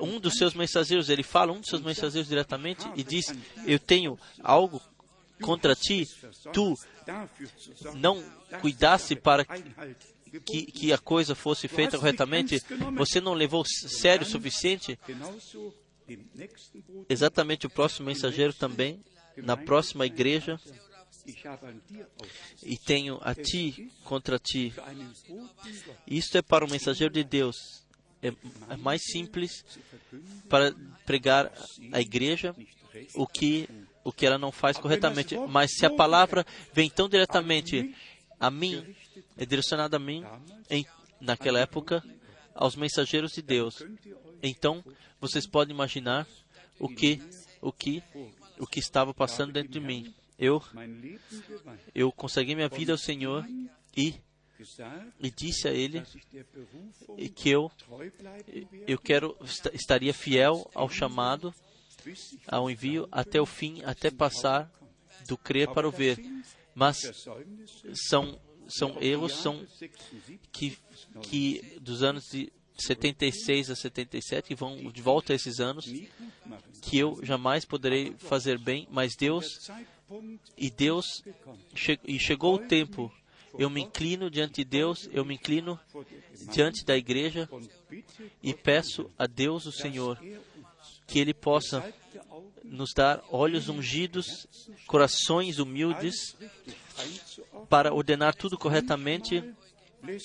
[0.00, 3.26] um dos seus mensageiros, ele fala um dos seus mensageiros diretamente e diz:
[3.66, 4.80] "Eu tenho algo
[5.40, 6.06] contra ti,
[6.52, 6.74] tu
[7.94, 8.22] não
[8.60, 9.44] cuidasse para
[10.40, 12.60] que, que a coisa fosse feita corretamente,
[12.96, 14.98] você não levou sério o suficiente.
[17.08, 19.02] Exatamente o próximo mensageiro também,
[19.36, 20.60] na próxima igreja,
[22.62, 24.72] e tenho a ti contra ti.
[26.06, 27.84] Isto é para o mensageiro de Deus.
[28.22, 28.28] É,
[28.70, 29.64] é mais simples
[30.48, 30.74] para
[31.04, 31.52] pregar
[31.92, 32.54] a igreja
[33.14, 33.68] o que
[34.02, 35.36] o que ela não faz corretamente.
[35.48, 37.94] Mas se a palavra vem tão diretamente
[38.38, 38.94] a mim,
[39.36, 40.22] é direcionada a mim,
[40.68, 40.86] em,
[41.20, 42.04] naquela época,
[42.54, 43.82] aos mensageiros de Deus.
[44.42, 44.84] Então,
[45.28, 46.26] vocês podem imaginar
[46.78, 47.18] o que,
[47.62, 48.02] o que,
[48.58, 50.14] o que estava passando dentro de mim.
[50.38, 50.62] Eu,
[51.94, 53.46] eu consegui minha vida ao Senhor
[53.96, 54.14] e
[55.18, 56.02] e disse a ele
[57.34, 57.70] que eu
[58.86, 59.36] eu quero
[59.72, 61.52] estaria fiel ao chamado,
[62.46, 64.70] ao envio até o fim, até passar
[65.26, 66.18] do crer para o ver.
[66.74, 67.26] Mas
[67.94, 69.66] são são erros são
[70.52, 70.78] que
[71.22, 75.86] que dos anos de 76 a 77 e vão de volta a esses anos
[76.82, 79.70] que eu jamais poderei fazer bem, mas Deus
[80.56, 81.22] e Deus
[81.74, 83.12] che, e chegou o tempo.
[83.56, 85.78] Eu me inclino diante de Deus, eu me inclino
[86.52, 87.48] diante da igreja
[88.42, 90.18] e peço a Deus, o Senhor,
[91.06, 91.94] que Ele possa
[92.64, 94.48] nos dar olhos ungidos,
[94.86, 96.36] corações humildes,
[97.68, 99.44] para ordenar tudo corretamente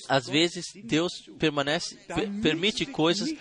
[0.07, 1.97] às vezes Deus permanece,
[2.41, 3.33] permite coisas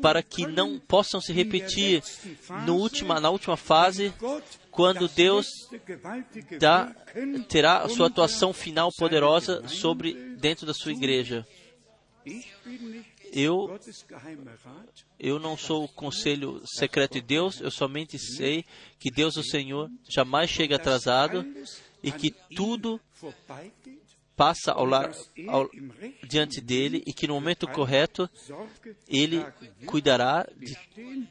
[0.00, 2.02] para que não possam se repetir
[2.66, 4.12] no última, na última fase,
[4.70, 5.46] quando Deus
[6.58, 6.94] dá,
[7.48, 11.46] terá a sua atuação final poderosa sobre dentro da sua igreja.
[13.32, 13.78] Eu,
[15.18, 18.64] eu não sou o conselho secreto de Deus, eu somente sei
[18.98, 21.44] que Deus, o Senhor, jamais chega atrasado
[22.02, 23.00] e que tudo
[24.36, 25.12] passa ao lar,
[25.48, 25.70] ao,
[26.26, 28.28] diante dele e que no momento correto
[29.08, 29.44] ele
[29.86, 30.76] cuidará, de,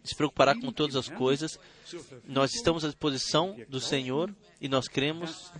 [0.03, 1.59] se preocupará com todas as coisas.
[2.25, 5.51] Nós estamos à disposição do Senhor e nós cremos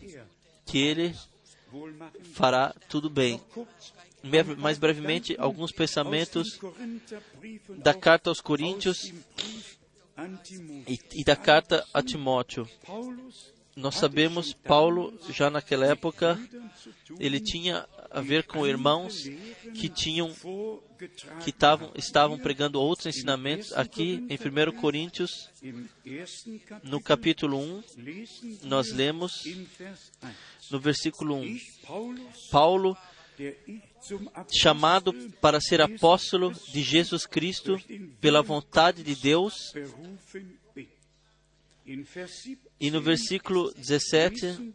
[0.66, 1.16] que ele
[2.34, 3.42] fará tudo bem.
[4.58, 6.60] Mais brevemente, alguns pensamentos
[7.78, 9.12] da carta aos Coríntios
[10.88, 12.68] e, e da carta a Timóteo
[13.76, 16.40] nós sabemos, Paulo, já naquela época,
[17.20, 19.24] ele tinha a ver com irmãos
[19.74, 20.32] que tinham,
[21.44, 23.74] que tavam, estavam pregando outros ensinamentos.
[23.74, 25.50] Aqui em 1 Coríntios,
[26.84, 27.84] no capítulo 1,
[28.64, 29.44] nós lemos
[30.70, 31.60] no versículo 1:
[32.52, 32.96] Paulo,
[34.52, 37.82] chamado para ser apóstolo de Jesus Cristo
[38.22, 39.74] pela vontade de Deus,
[42.80, 44.74] e no versículo 17,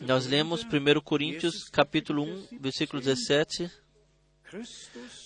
[0.00, 3.70] nós lemos 1 Coríntios, capítulo 1, versículo 17,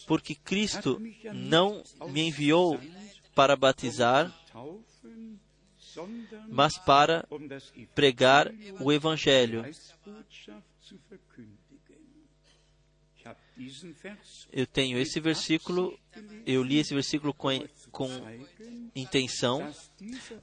[0.07, 1.01] porque Cristo
[1.35, 2.81] não me enviou
[3.35, 4.35] para batizar,
[6.49, 7.29] mas para
[7.95, 8.51] pregar
[8.81, 9.65] o Evangelho.
[14.53, 15.99] Eu tenho esse versículo,
[16.47, 17.51] eu li esse versículo com,
[17.91, 18.09] com
[18.95, 19.73] intenção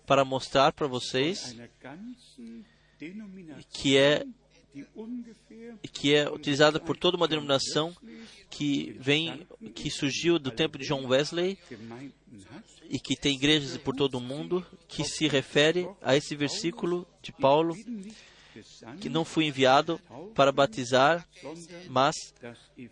[0.06, 1.56] para mostrar para vocês
[3.72, 4.26] que é
[5.94, 7.96] que é utilizada por toda uma denominação
[8.50, 11.58] que vem que surgiu do tempo de John Wesley
[12.90, 17.32] e que tem igrejas por todo o mundo que se refere a esse versículo de
[17.32, 17.76] Paulo
[19.00, 20.00] que não fui enviado
[20.34, 21.28] para batizar,
[21.90, 22.16] mas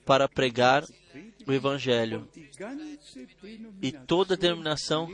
[0.06, 0.84] para pregar
[1.46, 2.28] o Evangelho.
[3.82, 5.08] E toda denominação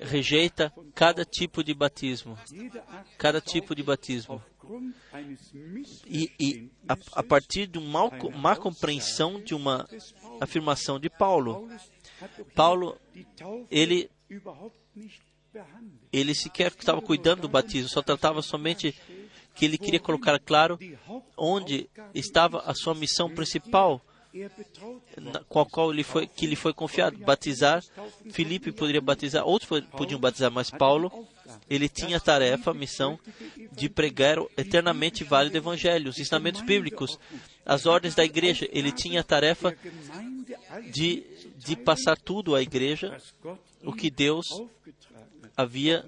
[0.00, 2.38] rejeita cada tipo de batismo,
[3.18, 4.42] cada tipo de batismo,
[6.06, 9.88] E, e a, a, partir de uma má compreensão de uma
[10.40, 11.68] afirmação de Paulo,
[12.54, 12.98] Paulo,
[13.70, 14.10] ele,
[16.12, 18.94] ele sequer estava cuidando do batismo, só tratava somente
[19.56, 20.78] que ele queria colocar claro
[21.36, 24.02] onde estava a sua missão principal,
[25.48, 27.82] com a qual ele foi, que lhe foi confiado, batizar.
[28.30, 31.10] Filipe poderia batizar, outros podiam batizar, mas Paulo,
[31.70, 33.18] ele tinha a tarefa, a missão
[33.72, 37.18] de pregar eternamente válido evangelho, os ensinamentos bíblicos,
[37.64, 38.68] as ordens da igreja.
[38.70, 39.74] Ele tinha a tarefa
[40.92, 41.24] de,
[41.56, 43.16] de passar tudo à igreja,
[43.82, 44.46] o que Deus
[45.56, 46.04] havia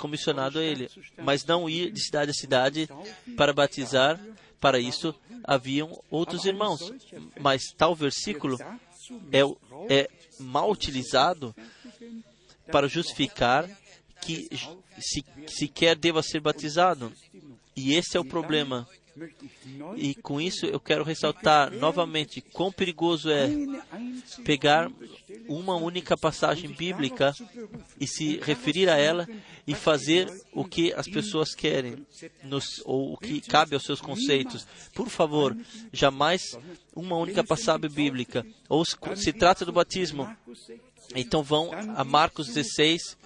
[0.00, 0.90] comissionado a ele,
[1.22, 2.88] mas não ir de cidade a cidade
[3.36, 4.18] para batizar.
[4.60, 5.14] Para isso
[5.44, 6.92] haviam outros irmãos.
[7.40, 8.58] Mas tal versículo
[9.32, 9.40] é,
[9.88, 11.54] é mal utilizado
[12.70, 13.68] para justificar
[14.20, 14.48] que
[14.98, 17.12] se, sequer deva ser batizado.
[17.74, 18.86] E esse é o problema.
[19.96, 23.48] E com isso eu quero ressaltar novamente quão perigoso é
[24.44, 24.90] pegar
[25.48, 27.34] uma única passagem bíblica
[27.98, 29.28] e se referir a ela
[29.66, 32.06] e fazer o que as pessoas querem,
[32.44, 34.66] nos, ou o que cabe aos seus conceitos.
[34.94, 35.56] Por favor,
[35.92, 36.58] jamais
[36.94, 38.44] uma única passagem bíblica.
[38.68, 40.28] Ou se, se trata do batismo,
[41.14, 43.16] então vão a Marcos 16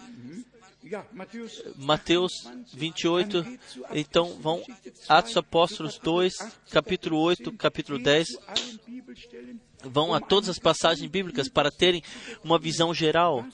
[1.77, 2.33] Mateus
[2.75, 3.45] 28,
[3.95, 4.63] então vão
[5.09, 6.35] Atos Apóstolos 2,
[6.71, 8.29] capítulo 8, capítulo 10.
[9.85, 12.03] Vão a todas as passagens bíblicas para terem
[12.43, 13.47] uma visão geral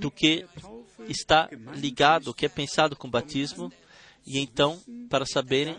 [0.00, 0.46] do que
[1.08, 3.72] está ligado, o que é pensado com o batismo,
[4.26, 5.76] e então para saberem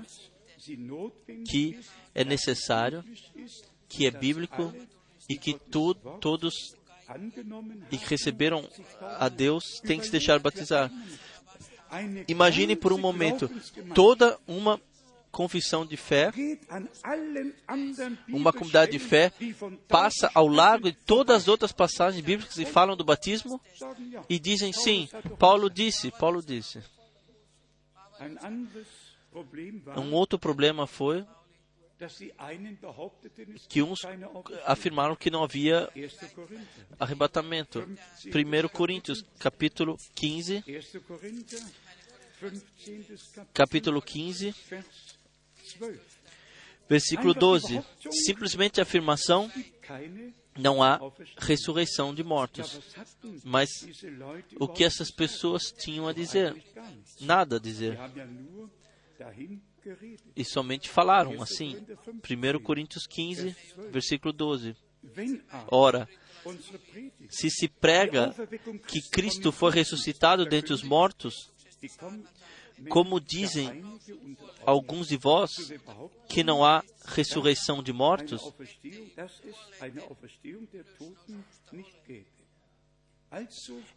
[1.46, 1.78] que
[2.14, 3.04] é necessário,
[3.90, 4.74] que é bíblico
[5.28, 6.76] e que tu, todos
[7.92, 8.68] e que receberam
[9.02, 10.92] a Deus têm que se deixar batizar.
[12.28, 13.50] Imagine por um momento
[13.94, 14.80] toda uma
[15.32, 16.32] confissão de fé,
[18.30, 19.32] uma comunidade de fé,
[19.88, 23.60] passa ao largo de todas as outras passagens bíblicas e falam do batismo
[24.30, 26.82] e dizem sim, Paulo disse, Paulo disse.
[29.98, 31.26] Um outro problema foi
[33.70, 34.00] que uns
[34.66, 35.90] afirmaram que não havia
[37.00, 37.80] arrebatamento.
[38.26, 40.64] 1 Coríntios, capítulo 15,
[43.54, 44.56] capítulo 15,
[46.88, 47.82] versículo 12.
[48.26, 49.52] Simplesmente a afirmação
[50.58, 51.00] não há
[51.38, 52.80] ressurreição de mortos.
[53.44, 53.70] Mas
[54.60, 56.62] o que essas pessoas tinham a dizer?
[57.22, 57.98] Nada a dizer
[60.36, 61.78] e somente falaram assim.
[62.08, 63.56] 1 Coríntios 15,
[63.92, 64.76] versículo 12.
[65.68, 66.08] Ora,
[67.30, 68.34] se se prega
[68.88, 71.52] que Cristo foi ressuscitado dentre os mortos,
[72.90, 73.84] como dizem
[74.66, 75.52] alguns de vós
[76.28, 78.42] que não há ressurreição de mortos,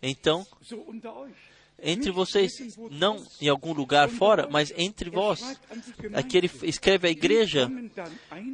[0.03, 0.47] então
[1.81, 5.41] entre vocês, não em algum lugar fora, mas entre vós.
[6.13, 7.71] Aqui ele escreve a igreja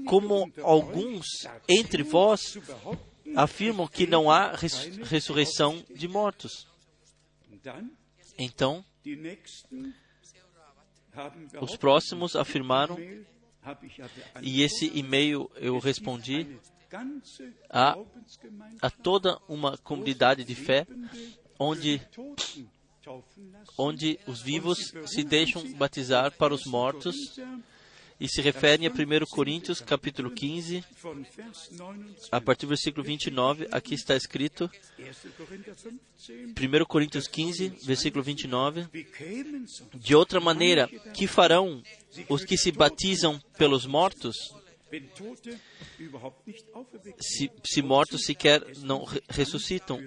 [0.06, 1.26] como alguns
[1.68, 2.58] entre vós
[3.34, 6.66] afirmam que não há res ressurreição de mortos.
[8.38, 8.84] Então,
[11.60, 12.98] os próximos afirmaram,
[14.42, 16.58] e esse e-mail eu respondi
[17.70, 17.96] a,
[18.82, 20.86] a toda uma comunidade de fé
[21.58, 22.00] onde
[23.78, 27.16] onde os vivos se deixam batizar para os mortos,
[28.20, 30.84] e se referem a 1 Coríntios, capítulo 15,
[32.30, 34.70] a partir do versículo 29, aqui está escrito,
[36.28, 38.86] 1 Coríntios 15, versículo 29,
[39.94, 41.82] de outra maneira, que farão
[42.28, 44.36] os que se batizam pelos mortos?
[47.20, 50.04] Se, se mortos sequer não ressuscitam,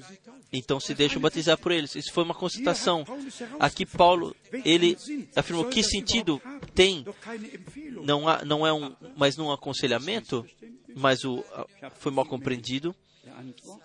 [0.52, 1.96] então se deixam batizar por eles.
[1.96, 3.06] Isso foi uma constatação.
[3.60, 4.36] Aqui Paulo,
[4.66, 4.98] ele
[5.36, 6.42] afirmou que sentido
[6.74, 7.06] tem,
[8.04, 10.46] não, há, não é um, mas não um aconselhamento,
[10.96, 11.44] mas o,
[11.96, 12.96] foi mal compreendido.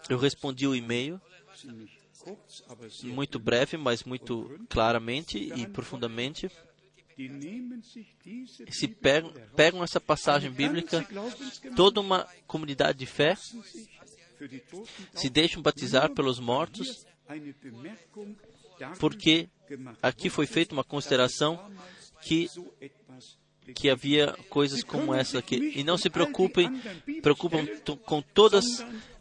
[0.09, 1.21] Eu respondi o e-mail,
[3.03, 6.51] muito breve, mas muito claramente e profundamente
[8.71, 11.07] se pegam, pegam essa passagem bíblica,
[11.77, 13.37] toda uma comunidade de fé
[15.15, 17.07] se deixam batizar pelos mortos,
[18.99, 19.49] porque
[20.03, 21.71] aqui foi feita uma consideração
[22.23, 22.49] que
[23.75, 25.73] que havia coisas como essa aqui.
[25.77, 26.69] E não se preocupem,
[27.23, 27.65] preocupam
[28.05, 28.65] com todas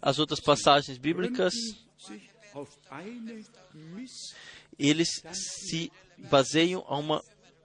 [0.01, 1.53] as outras passagens bíblicas.
[4.79, 7.23] Eles se baseiam a uma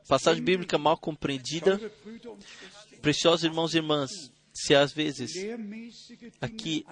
[0.08, 1.80] passagem bíblica mal compreendida.
[3.00, 4.10] Preciosos irmãos e irmãs,
[4.52, 5.32] se às vezes
[6.40, 6.84] aqui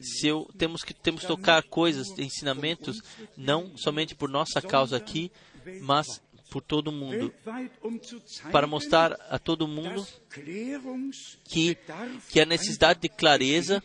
[0.00, 3.02] se eu, temos que temos tocar coisas, ensinamentos,
[3.36, 5.30] não somente por nossa causa aqui,
[5.80, 7.34] mas por todo mundo,
[8.52, 10.06] para mostrar a todo mundo
[11.44, 11.76] que,
[12.30, 13.82] que a necessidade de clareza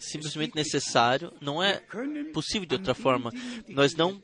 [0.00, 1.82] simplesmente necessário, não é
[2.32, 3.30] possível de outra forma.
[3.68, 4.22] Nós não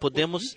[0.00, 0.56] podemos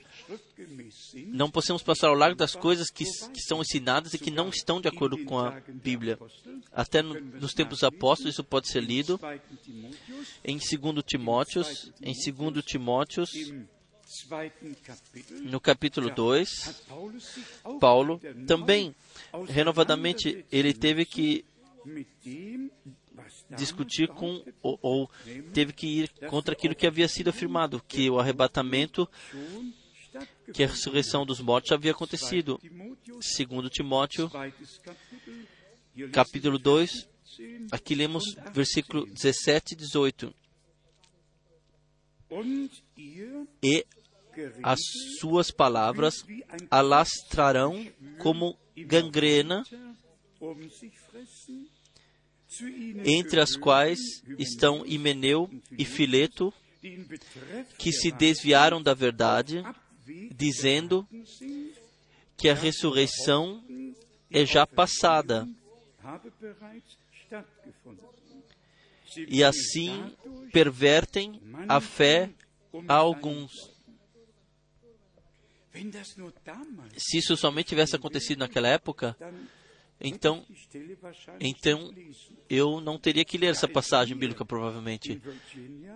[1.27, 4.79] não podemos passar ao largo das coisas que, que são ensinadas e que não estão
[4.81, 6.19] de acordo com a Bíblia.
[6.71, 9.19] Até no, nos tempos apóstolos isso pode ser lido
[10.43, 13.31] em 2 Timóteos, em 2 Timóteos,
[15.43, 16.83] no capítulo 2,
[17.79, 18.95] Paulo também,
[19.47, 21.45] renovadamente, ele teve que
[23.55, 25.11] discutir com, ou, ou,
[25.53, 29.07] teve que ir contra aquilo que havia sido afirmado, que o arrebatamento,
[30.53, 32.59] que a ressurreição dos mortos havia acontecido.
[33.21, 34.29] Segundo Timóteo,
[36.11, 37.07] capítulo 2,
[37.71, 38.23] aqui lemos
[38.53, 40.35] versículo 17 e 18.
[43.63, 43.85] E
[44.63, 44.79] as
[45.19, 46.25] suas palavras
[46.69, 47.85] alastrarão
[48.19, 49.63] como gangrena,
[53.05, 53.99] entre as quais
[54.37, 56.53] estão Himeneu e Fileto,
[57.77, 59.63] que se desviaram da verdade,
[60.35, 61.07] dizendo
[62.37, 63.63] que a ressurreição
[64.31, 65.47] é já passada.
[69.27, 70.15] E assim
[70.51, 72.29] pervertem a fé
[72.87, 73.51] a alguns.
[76.97, 79.15] Se isso somente tivesse acontecido naquela época,
[80.01, 80.45] então,
[81.39, 81.93] então
[82.49, 85.21] eu não teria que ler essa passagem bíblica provavelmente.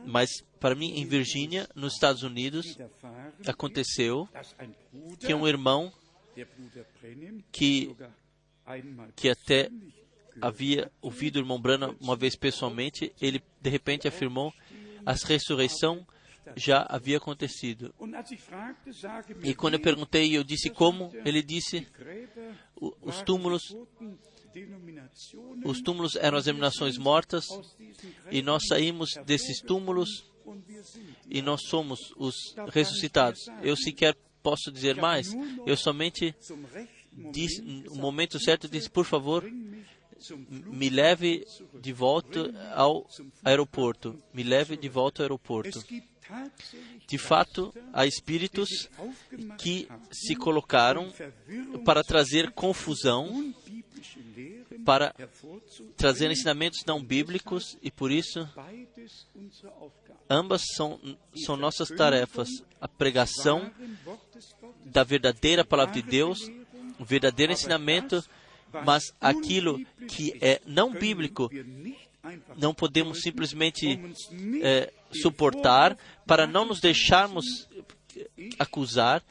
[0.05, 2.77] Mas para mim, em Virgínia, nos Estados Unidos,
[3.47, 4.27] aconteceu
[5.19, 5.91] que um irmão
[7.51, 7.95] que
[9.15, 9.69] que até
[10.41, 14.53] havia ouvido o irmão Brana uma vez pessoalmente, ele de repente afirmou
[15.05, 16.05] a ressurreição
[16.55, 17.93] já havia acontecido.
[19.43, 21.87] E quando eu perguntei, eu disse como, ele disse,
[23.01, 23.75] os túmulos,
[25.63, 27.45] os túmulos eram as emanações mortas,
[28.31, 30.09] e nós saímos desses túmulos
[31.29, 32.35] e nós somos os
[32.71, 33.39] ressuscitados.
[33.61, 35.33] Eu sequer posso dizer mais.
[35.65, 36.35] Eu somente
[37.31, 39.43] disse, no momento certo, disse, por favor,
[40.49, 41.45] me leve
[41.79, 43.07] de volta ao
[43.43, 44.21] aeroporto.
[44.33, 45.83] Me leve de volta ao aeroporto.
[47.07, 48.89] De fato, há espíritos
[49.57, 51.11] que se colocaram
[51.85, 53.53] para trazer confusão,
[54.85, 55.13] para
[55.95, 58.47] trazer ensinamentos não bíblicos, e por isso,
[60.29, 60.99] ambas são,
[61.45, 63.71] são nossas tarefas: a pregação
[64.85, 66.39] da verdadeira palavra de Deus,
[66.99, 68.23] o verdadeiro ensinamento,
[68.85, 71.49] mas aquilo que é não bíblico
[72.57, 73.99] não podemos simplesmente
[74.61, 77.67] é, suportar para não nos deixarmos
[78.59, 79.23] acusar.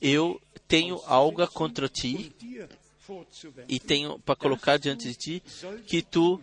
[0.00, 2.32] Eu tenho algo contra ti
[3.68, 5.42] e tenho para colocar diante de ti
[5.86, 6.40] que tu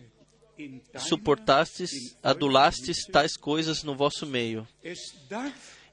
[0.96, 4.66] suportastes, adulastes tais coisas no vosso meio.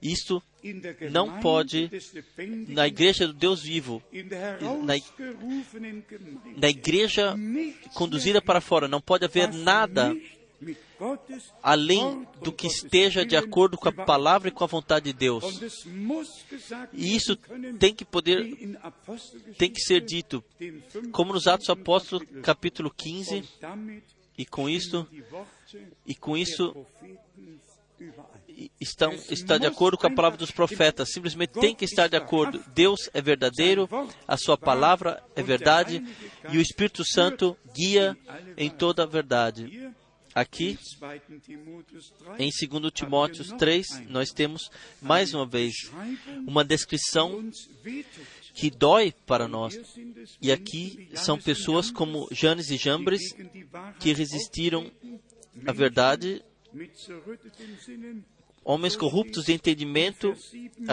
[0.01, 0.41] Isto
[1.11, 1.89] não pode,
[2.67, 4.01] na igreja do Deus vivo,
[4.83, 4.93] na,
[6.57, 7.35] na igreja
[7.93, 10.15] conduzida para fora, não pode haver nada
[11.63, 15.43] além do que esteja de acordo com a palavra e com a vontade de Deus.
[16.93, 17.35] E isso
[17.77, 18.57] tem que poder,
[19.57, 20.43] tem que ser dito,
[21.11, 23.43] como nos Atos Apóstolos, capítulo 15,
[24.37, 25.07] e com isso,
[26.05, 26.85] e com isso
[28.79, 32.63] estão, está de acordo com a palavra dos profetas, simplesmente tem que estar de acordo.
[32.73, 33.87] Deus é verdadeiro,
[34.27, 36.03] a sua palavra é verdade
[36.51, 38.17] e o Espírito Santo guia
[38.57, 39.91] em toda a verdade.
[40.33, 40.77] Aqui,
[42.37, 44.69] em 2 Timóteo 3, nós temos
[45.01, 45.73] mais uma vez
[46.47, 47.49] uma descrição
[48.53, 49.75] que dói para nós.
[50.41, 53.21] E aqui são pessoas como Janes e Jambres
[53.99, 54.91] que resistiram
[55.65, 56.43] à verdade
[58.63, 60.35] homens corruptos de entendimento,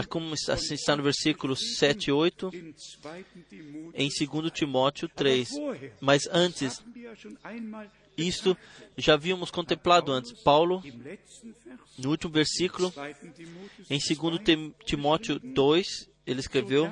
[0.08, 2.50] como assim está no versículo 7 e 8,
[3.94, 5.48] em 2 Timóteo 3.
[6.00, 6.82] Mas antes,
[8.16, 8.56] isto
[8.96, 10.32] já havíamos contemplado antes.
[10.42, 10.82] Paulo,
[11.98, 12.92] no último versículo,
[13.90, 16.90] em 2 Timóteo 2, ele escreveu: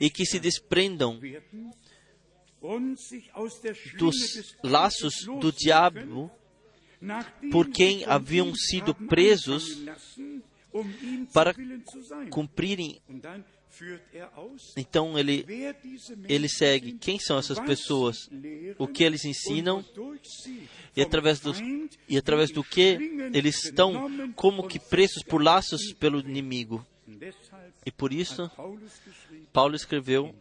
[0.00, 1.20] E que se desprendam
[3.98, 6.30] dos laços do diabo
[7.50, 9.82] por quem haviam sido presos
[11.32, 11.54] para
[12.30, 13.00] cumprirem.
[14.76, 15.46] Então ele,
[16.28, 16.92] ele segue.
[16.92, 18.28] Quem são essas pessoas,
[18.78, 19.84] o que eles ensinam?
[20.96, 21.52] E através do,
[22.08, 22.98] e através do que
[23.32, 26.84] eles estão como que presos por laços pelo inimigo.
[27.84, 28.50] E por isso,
[29.52, 30.34] Paulo escreveu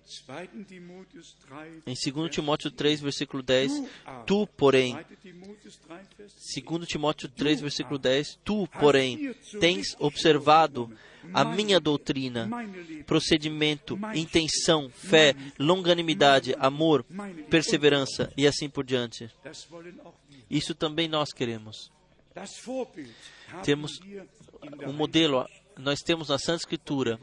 [1.86, 3.84] em 2 Timóteo 3, versículo 10,
[4.26, 10.92] Tu, porém, 2 Timóteo 3, versículo 10, Tu, porém, tens observado
[11.34, 12.50] a minha doutrina,
[13.06, 17.06] procedimento, intenção, fé, longanimidade, amor,
[17.50, 19.30] perseverança e assim por diante.
[20.50, 21.92] Isso também nós queremos.
[23.64, 24.00] Temos
[24.86, 25.46] um modelo,
[25.80, 27.20] nós temos na Santa Escritura,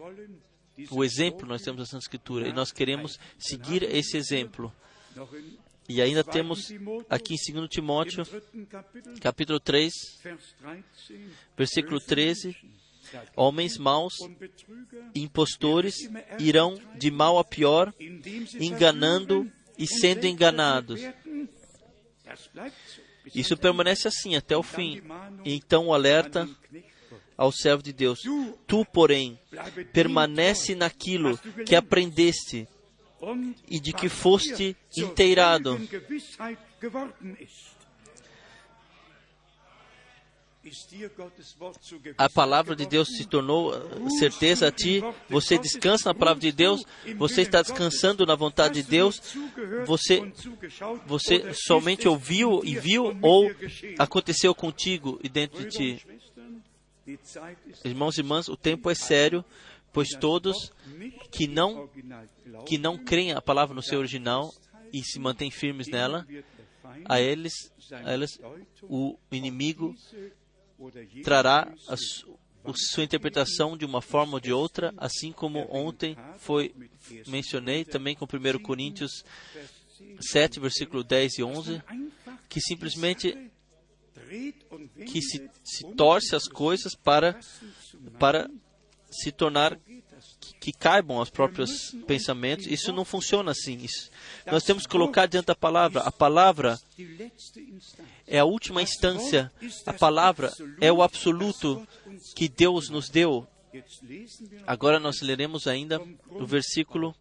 [0.90, 4.72] o exemplo nós temos na Santa Escritura, e nós queremos seguir esse exemplo.
[5.88, 6.72] E ainda temos
[7.08, 8.24] aqui em 2 Timóteo,
[9.20, 9.92] capítulo 3,
[11.56, 12.56] versículo 13,
[13.36, 14.14] Homens maus,
[15.14, 15.94] impostores,
[16.38, 17.94] irão de mal a pior,
[18.58, 21.00] enganando e sendo enganados.
[23.34, 25.02] Isso permanece assim até o fim.
[25.44, 26.48] Então o alerta
[27.36, 28.20] ao servo de Deus:
[28.66, 29.38] Tu, porém,
[29.92, 32.66] permanece naquilo que aprendeste
[33.68, 35.78] e de que foste inteirado.
[42.18, 43.72] A palavra de Deus se tornou
[44.18, 46.84] certeza a ti, você descansa na palavra de Deus,
[47.16, 49.20] você está descansando na vontade de Deus,
[49.86, 50.20] você,
[51.06, 53.48] você somente ouviu e viu ou
[53.96, 56.06] aconteceu contigo e dentro de ti.
[57.84, 59.44] Irmãos e irmãs, o tempo é sério,
[59.92, 60.72] pois todos
[61.30, 61.88] que não,
[62.66, 64.52] que não creem a palavra no seu original
[64.92, 66.26] e se mantêm firmes nela,
[67.04, 68.38] a eles, a eles
[68.82, 69.94] o inimigo
[71.22, 71.96] trará a,
[72.74, 76.74] sua interpretação de uma forma ou de outra, assim como ontem foi
[77.28, 79.24] mencionei também com 1 Coríntios
[80.20, 81.82] 7, versículo 10 e 11,
[82.48, 83.50] que simplesmente
[85.06, 87.38] que se, se torce as coisas para,
[88.18, 88.50] para
[89.10, 89.78] se tornar
[90.40, 92.66] que, que caibam aos próprios pensamentos.
[92.66, 93.78] Isso não funciona assim.
[93.78, 94.10] Isso,
[94.46, 96.00] nós temos que colocar diante da palavra.
[96.00, 96.78] A palavra
[98.26, 99.52] é a última instância.
[99.84, 101.86] A palavra é o absoluto
[102.34, 103.46] que Deus nos deu.
[104.66, 106.00] Agora nós leremos ainda
[106.30, 107.14] o versículo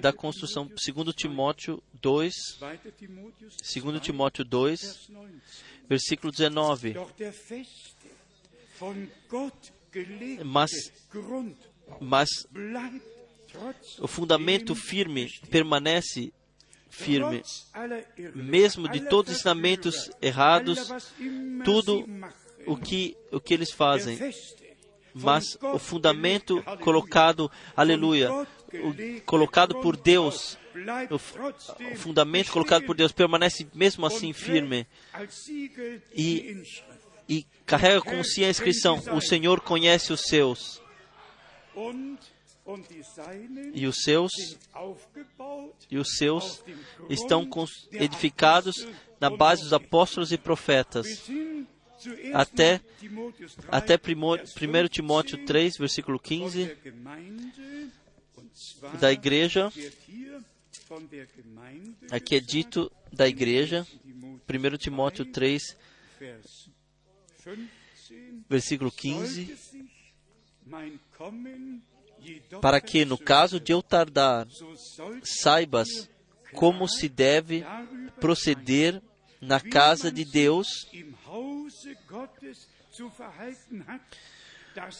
[0.00, 5.10] da construção, 2 Timóteo 2, 2 Timóteo 2,
[5.88, 6.94] versículo 19.
[10.44, 10.70] Mas,
[12.00, 12.28] mas
[13.98, 16.32] o fundamento firme permanece
[16.90, 17.42] firme,
[18.34, 20.88] mesmo de todos os ensinamentos errados,
[21.64, 22.04] tudo
[22.66, 24.18] o que, o que eles fazem.
[25.12, 30.58] Mas o fundamento colocado, aleluia, o, colocado por Deus,
[31.10, 34.86] o, fundamento colocado por Deus permanece mesmo assim firme
[36.14, 36.62] e,
[37.28, 40.80] e carrega com si a inscrição: O Senhor conhece os seus.
[43.74, 44.30] E os seus
[45.90, 46.62] e os seus
[47.08, 47.48] estão
[47.92, 48.86] edificados
[49.18, 51.28] na base dos apóstolos e profetas.
[52.32, 52.80] Até,
[53.68, 56.76] até 1 Timóteo 3, versículo 15,
[59.00, 59.72] da igreja,
[62.10, 65.76] aqui é dito da igreja, 1 Timóteo 3,
[68.48, 69.56] versículo 15,
[72.60, 74.46] para que, no caso de eu tardar,
[75.22, 75.88] saibas
[76.54, 77.64] como se deve
[78.20, 79.00] proceder
[79.40, 80.86] na casa de Deus,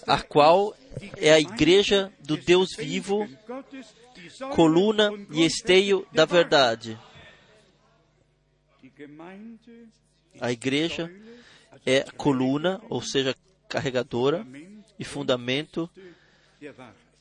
[0.07, 0.77] a qual
[1.17, 3.29] é a igreja do Deus vivo,
[4.55, 6.99] coluna e esteio da verdade.
[10.41, 11.11] A igreja
[11.87, 13.35] é coluna, ou seja,
[13.69, 14.47] carregadora
[14.99, 15.89] e fundamento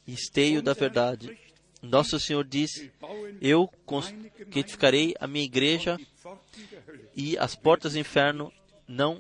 [0.08, 1.38] e esteio da verdade.
[1.82, 2.90] Nosso Senhor diz:
[3.42, 3.72] Eu
[4.54, 5.98] edificarei a minha igreja
[7.16, 8.52] e as portas do inferno
[8.88, 9.18] não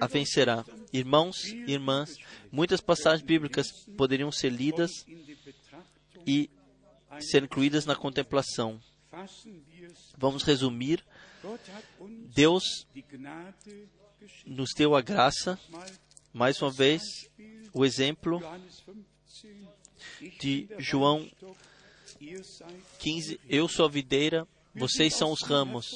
[0.00, 0.64] a vencerá.
[0.92, 2.16] Irmãos irmãs,
[2.50, 3.66] muitas passagens bíblicas
[3.96, 4.90] poderiam ser lidas
[6.26, 6.50] e
[7.20, 8.80] ser incluídas na contemplação.
[10.16, 11.04] Vamos resumir.
[12.34, 12.86] Deus
[14.46, 15.58] nos deu a graça,
[16.32, 17.02] mais uma vez,
[17.72, 18.40] o exemplo
[20.40, 21.28] de João
[22.98, 25.86] 15: Eu sou a videira, vocês são os ramos.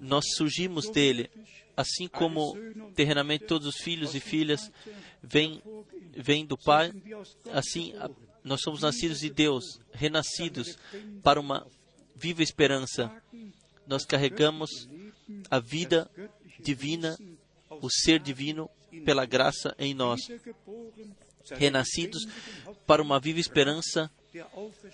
[0.00, 1.30] Nós surgimos dele,
[1.78, 2.56] assim como
[2.96, 4.68] terrenamente todos os filhos e filhas
[5.22, 5.62] vêm,
[6.10, 6.92] vêm do Pai,
[7.52, 7.94] assim
[8.42, 10.76] Nós somos nascidos de Deus, renascidos
[11.22, 11.64] para uma
[12.16, 13.12] viva esperança.
[13.86, 14.88] Nós carregamos
[15.48, 16.10] a vida
[16.58, 17.16] divina,
[17.70, 18.68] o ser divino
[19.04, 20.20] pela graça em nós,
[21.52, 22.26] renascidos
[22.88, 24.10] para uma viva esperança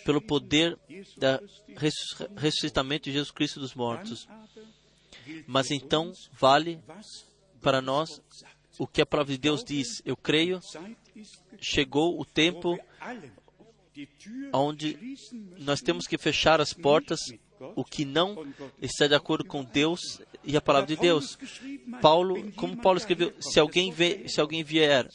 [0.04, 0.78] pelo poder
[1.16, 4.28] do ressuscitamento de Jesus Cristo dos mortos.
[5.46, 6.80] Mas então vale
[7.60, 8.20] para nós
[8.78, 10.02] o que a palavra de Deus diz.
[10.04, 10.60] Eu creio,
[11.60, 12.78] chegou o tempo
[14.52, 15.16] onde
[15.58, 17.20] nós temos que fechar as portas,
[17.76, 18.46] o que não
[18.82, 21.38] está de acordo com Deus e a palavra de Deus.
[22.02, 25.08] Paulo, como Paulo escreveu, se alguém, vê, se alguém vier,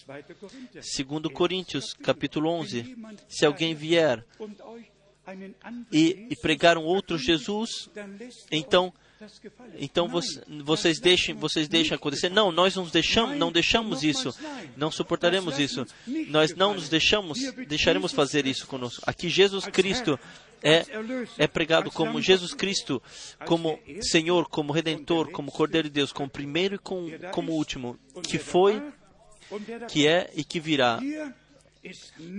[0.81, 2.95] segundo Coríntios, capítulo 11,
[3.27, 4.26] se alguém vier
[5.91, 7.90] e, e pregar um outro Jesus,
[8.52, 8.94] então
[9.77, 10.07] então
[10.63, 12.29] vocês deixem, vocês deixem acontecer.
[12.29, 14.33] Não, nós não deixamos, não deixamos isso.
[14.77, 15.85] Não suportaremos isso.
[16.27, 19.03] Nós não nos deixamos, deixaremos fazer isso conosco.
[19.05, 20.17] Aqui Jesus Cristo
[20.63, 20.85] é,
[21.37, 23.01] é pregado como Jesus Cristo,
[23.45, 28.81] como Senhor, como Redentor, como Cordeiro de Deus, como primeiro e como último, que foi,
[29.89, 30.99] que é e que virá.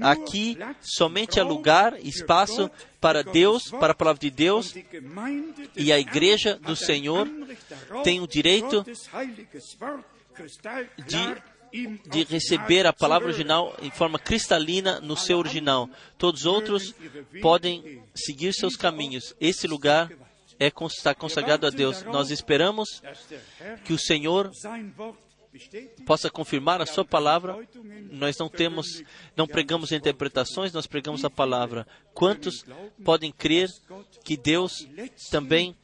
[0.01, 2.71] Aqui somente há lugar, espaço
[3.01, 4.75] para Deus, para a palavra de Deus,
[5.77, 7.29] e a igreja do Senhor
[8.05, 8.85] tem o direito
[11.07, 15.89] de, de receber a palavra original em forma cristalina no seu original.
[16.19, 16.95] Todos os outros
[17.41, 19.35] podem seguir seus caminhos.
[19.41, 20.11] Esse lugar
[20.59, 22.03] é, está consagrado a Deus.
[22.05, 23.03] Nós esperamos
[23.85, 24.51] que o Senhor
[26.07, 27.57] possa confirmar a sua palavra.
[28.11, 29.03] Nós não temos,
[29.37, 31.87] não pregamos interpretações, nós pregamos a palavra.
[32.15, 32.65] Quantos
[33.05, 33.69] podem crer
[34.25, 34.87] que Deus
[35.31, 35.77] também,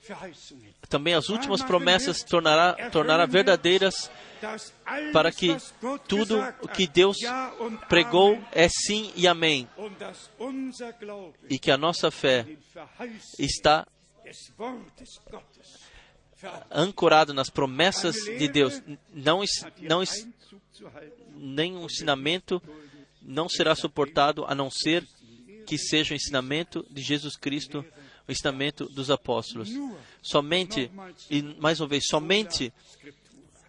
[0.88, 4.10] também as últimas promessas tornará, tornará verdadeiras
[5.12, 5.56] para que
[6.06, 7.16] tudo o que Deus
[7.88, 9.68] pregou é sim e amém.
[11.48, 12.46] E que a nossa fé
[13.38, 13.86] está
[16.70, 18.82] ancorado nas promessas de Deus.
[19.12, 19.42] Não,
[19.82, 20.02] não,
[21.34, 22.62] nenhum ensinamento
[23.22, 25.06] não será suportado a não ser
[25.66, 27.84] que seja o ensinamento de Jesus Cristo,
[28.26, 29.68] o ensinamento dos apóstolos.
[30.22, 30.90] Somente,
[31.30, 32.72] e mais uma vez, somente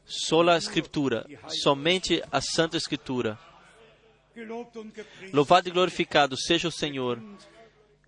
[0.05, 3.37] sola a Escritura, somente a Santa Escritura.
[5.33, 7.21] Louvado e glorificado seja o Senhor.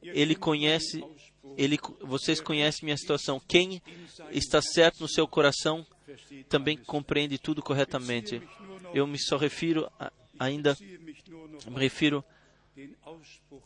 [0.02, 1.04] Ele conhece
[1.58, 3.40] ele, vocês conhecem minha situação.
[3.40, 3.82] Quem
[4.32, 5.86] está certo no seu coração
[6.48, 8.42] também compreende tudo corretamente.
[8.94, 10.78] Eu me só refiro a, ainda,
[11.68, 12.24] me refiro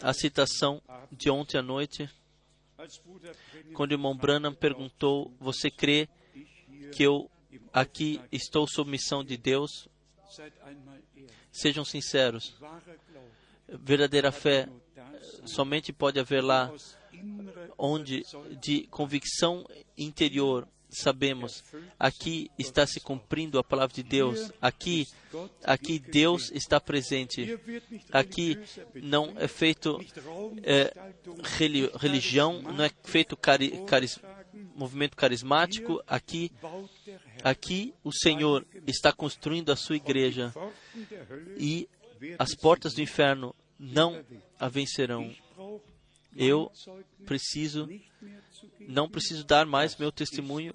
[0.02, 0.82] à citação
[1.12, 2.10] de ontem à noite,
[3.74, 6.10] quando o irmão Branham perguntou: Você crê
[6.92, 7.30] que eu
[7.72, 9.88] aqui estou sob missão de Deus?
[11.52, 12.56] Sejam sinceros.
[13.68, 14.68] Verdadeira fé
[15.46, 16.72] somente pode haver lá
[17.78, 18.26] onde
[18.62, 19.66] de convicção
[19.98, 21.64] interior sabemos
[22.00, 24.52] aqui está se cumprindo a palavra de Deus.
[24.62, 25.08] Aqui,
[25.64, 27.60] aqui Deus está presente.
[28.12, 28.60] Aqui
[28.96, 30.00] não é feito
[30.64, 30.94] é,
[31.98, 34.20] religião, não é feito cari, caris,
[34.76, 36.02] movimento carismático.
[36.08, 36.52] Aqui,
[37.44, 40.54] aqui o Senhor está construindo a sua igreja
[41.58, 41.90] e
[42.38, 44.24] as portas do inferno não
[44.64, 45.30] a vencerão
[46.36, 46.72] eu
[47.26, 47.90] preciso,
[48.80, 50.74] não preciso dar mais meu testemunho,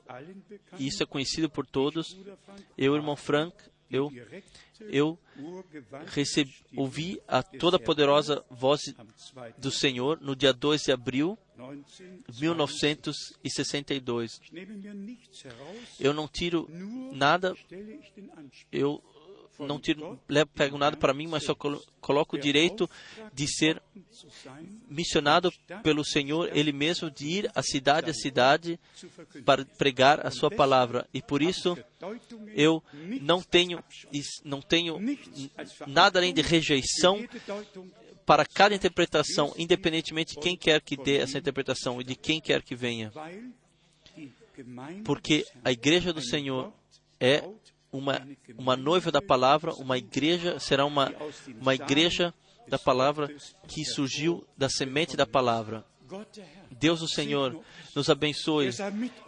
[0.79, 2.17] isso é conhecido por todos.
[2.77, 3.57] Eu, irmão Frank,
[3.91, 4.13] eu,
[4.81, 5.19] eu
[6.07, 8.83] recebi, ouvi a toda poderosa voz
[9.57, 11.39] do Senhor no dia 2 de abril
[12.29, 14.41] de 1962.
[15.99, 16.69] Eu não tiro
[17.13, 17.57] nada,
[18.71, 19.03] eu
[19.59, 21.55] não tiro, levo, pego nada para mim, mas só
[22.01, 22.89] coloco o direito
[23.33, 23.83] de ser
[24.89, 25.53] missionado
[25.83, 28.79] pelo Senhor, Ele mesmo, de ir a cidade a cidade
[29.45, 31.07] para pregar a Sua palavra.
[31.13, 31.77] E por isso
[32.55, 32.83] eu
[33.21, 33.83] não tenho,
[34.45, 34.99] não tenho
[35.87, 37.27] nada além de rejeição
[38.25, 42.63] para cada interpretação, independentemente de quem quer que dê essa interpretação e de quem quer
[42.63, 43.11] que venha.
[45.05, 46.73] Porque a igreja do Senhor
[47.19, 47.43] é
[47.99, 48.27] uma,
[48.57, 51.13] uma noiva da palavra, uma igreja, será uma,
[51.61, 52.33] uma igreja
[52.69, 53.35] da palavra
[53.67, 55.85] que surgiu da semente da palavra.
[56.71, 57.61] Deus o Senhor
[57.95, 58.71] nos abençoe,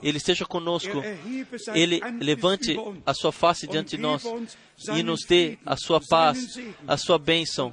[0.03, 1.03] Ele esteja conosco,
[1.75, 2.75] Ele levante
[3.05, 4.25] a sua face diante de nós
[4.95, 7.71] e nos dê a sua paz, a sua bênção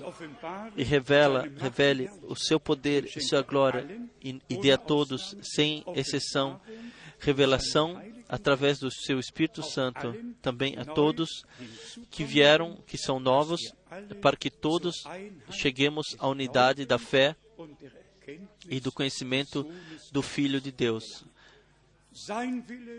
[0.75, 3.87] e revela, revele o seu poder e sua glória
[4.21, 6.59] e, e dê a todos, sem exceção,
[7.19, 11.45] revelação através do seu Espírito Santo, também a todos
[12.09, 13.61] que vieram, que são novos,
[14.21, 15.03] para que todos
[15.51, 17.35] cheguemos à unidade da fé
[18.69, 19.65] e do conhecimento
[20.11, 21.23] do Filho de Deus.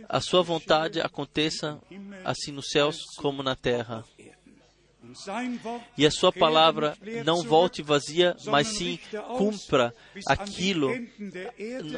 [0.08, 1.80] A sua vontade aconteça
[2.24, 4.04] assim nos céus como na terra.
[5.96, 8.98] E a sua palavra não volte vazia, mas sim
[9.36, 9.94] cumpra
[10.26, 10.90] aquilo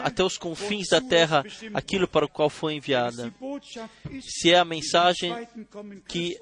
[0.02, 3.32] até os confins da terra, aquilo para o qual foi enviada.
[4.20, 5.32] Se é a mensagem
[6.08, 6.38] que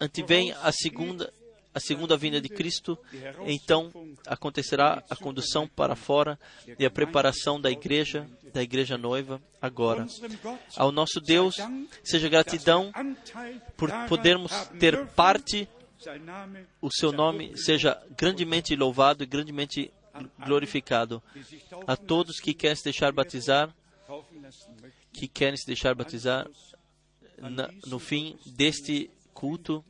[0.00, 1.32] antevém a segunda
[1.74, 2.98] a segunda vinda de Cristo,
[3.46, 3.92] então
[4.26, 6.38] acontecerá a condução para fora
[6.78, 10.06] e a preparação da igreja, da igreja noiva, agora.
[10.76, 11.54] Ao nosso Deus
[12.02, 12.92] seja gratidão
[13.76, 14.50] por podermos
[14.80, 15.68] ter parte,
[16.80, 19.92] o seu nome seja grandemente louvado e grandemente
[20.44, 21.22] glorificado.
[21.86, 23.74] A todos que querem se deixar batizar,
[25.12, 26.48] que querem se deixar batizar,
[27.38, 29.84] na, no fim deste culto,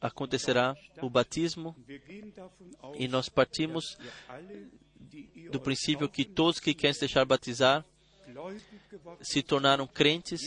[0.00, 1.74] acontecerá o batismo
[2.94, 3.96] e nós partimos
[5.50, 7.84] do princípio que todos que querem se deixar batizar
[9.22, 10.40] se tornaram crentes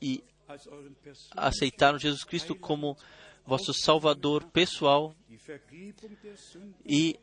[0.00, 0.22] e
[1.32, 2.96] aceitaram Jesus Cristo como
[3.46, 5.14] vosso Salvador pessoal
[6.84, 7.18] e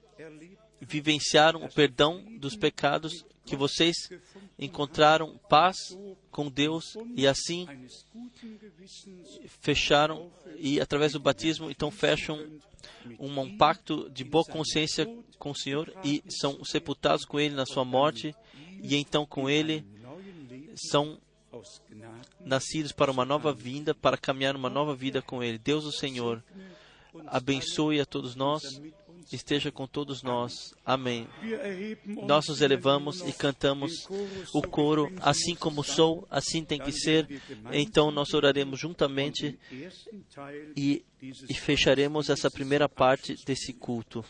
[0.80, 3.96] vivenciaram o perdão dos pecados, que vocês
[4.58, 5.78] encontraram paz
[6.32, 7.68] com Deus e assim
[9.60, 12.40] fecharam e através do batismo então fecham
[13.20, 15.06] um, um pacto de boa consciência
[15.38, 18.34] com o Senhor e são sepultados com Ele na sua morte
[18.82, 19.86] e então com Ele
[20.76, 21.20] são
[22.40, 25.58] nascidos para uma nova vinda, para caminhar uma nova vida com Ele.
[25.58, 26.44] Deus, o Senhor,
[27.28, 28.82] abençoe a todos nós,
[29.32, 30.74] esteja com todos nós.
[30.86, 31.28] Amém.
[32.06, 34.08] Nós nos elevamos e cantamos
[34.54, 37.28] o coro, assim como sou, assim tem que ser.
[37.72, 39.58] Então nós oraremos juntamente
[40.76, 44.24] e, e fecharemos essa primeira parte desse culto.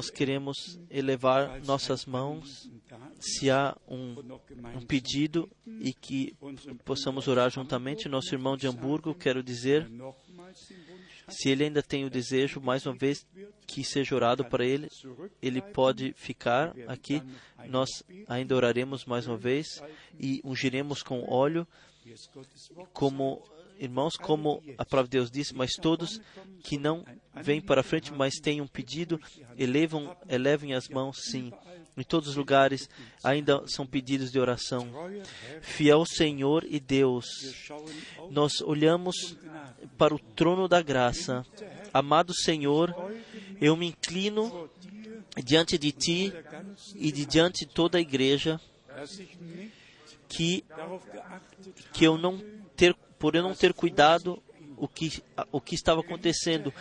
[0.00, 2.70] Nós queremos elevar nossas mãos
[3.20, 4.16] se há um,
[4.78, 5.46] um, pedido
[5.78, 6.34] e que
[6.86, 8.08] possamos orar juntamente.
[8.08, 9.86] Nosso irmão de Hamburgo, quero dizer,
[11.28, 13.26] se ele ainda tem o desejo, mais uma vez,
[13.66, 14.88] que seja orado para ele,
[15.42, 17.22] ele pode ficar aqui.
[17.68, 19.82] Nós ainda oraremos mais uma vez
[20.18, 21.68] e ungiremos com óleo,
[22.94, 23.42] como
[23.78, 26.20] irmãos, como a palavra de Deus diz, mas todos
[26.62, 27.04] que não
[27.42, 29.20] vêm para frente, mas têm um pedido,
[29.56, 31.52] elevam, elevem as mãos, sim.
[31.96, 32.88] Em todos os lugares
[33.22, 34.88] ainda são pedidos de oração.
[35.60, 37.26] Fiel Senhor e Deus,
[38.30, 39.36] nós olhamos
[39.98, 41.44] para o trono da graça.
[41.92, 42.94] Amado Senhor,
[43.60, 44.70] eu me inclino
[45.44, 46.32] diante de Ti
[46.94, 48.60] e de diante de toda a igreja
[50.28, 50.64] que,
[51.92, 52.40] que eu não
[52.76, 54.42] ter por eu não ter cuidado
[54.78, 55.22] o que,
[55.52, 56.72] o que estava acontecendo.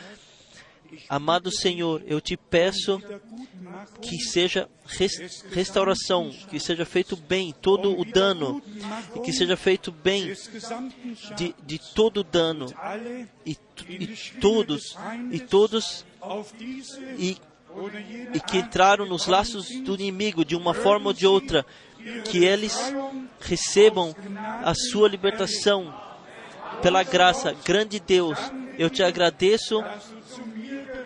[1.07, 3.01] Amado Senhor, eu te peço
[4.01, 4.67] que seja
[5.51, 8.61] restauração, que seja feito bem todo o dano,
[9.15, 10.33] e que seja feito bem
[11.35, 12.67] de, de todo o dano,
[13.45, 13.57] e,
[13.87, 14.07] e
[14.39, 14.97] todos,
[15.31, 16.05] e todos,
[17.17, 17.37] e,
[18.33, 21.65] e que entraram nos laços do inimigo de uma forma ou de outra,
[22.25, 22.77] que eles
[23.39, 24.15] recebam
[24.63, 25.93] a sua libertação
[26.81, 28.37] pela graça, grande Deus,
[28.77, 29.83] eu te agradeço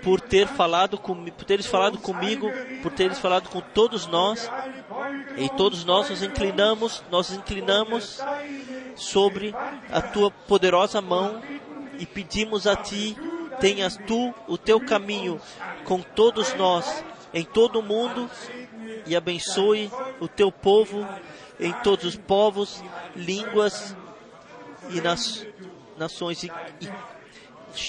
[0.03, 2.51] por ter falado comigo, por teres falado comigo,
[2.81, 4.49] por teres falado com todos nós,
[5.37, 8.19] e todos nós nos inclinamos, nós nos inclinamos
[8.95, 9.55] sobre
[9.89, 11.41] a tua poderosa mão
[11.97, 13.17] e pedimos a ti,
[13.59, 15.39] tenhas tu o teu caminho
[15.85, 17.03] com todos nós,
[17.33, 18.29] em todo o mundo,
[19.05, 19.89] e abençoe
[20.19, 21.07] o teu povo
[21.59, 22.83] em todos os povos,
[23.15, 23.95] línguas
[24.89, 25.45] e nas
[25.97, 26.51] nações e,
[26.81, 26.89] e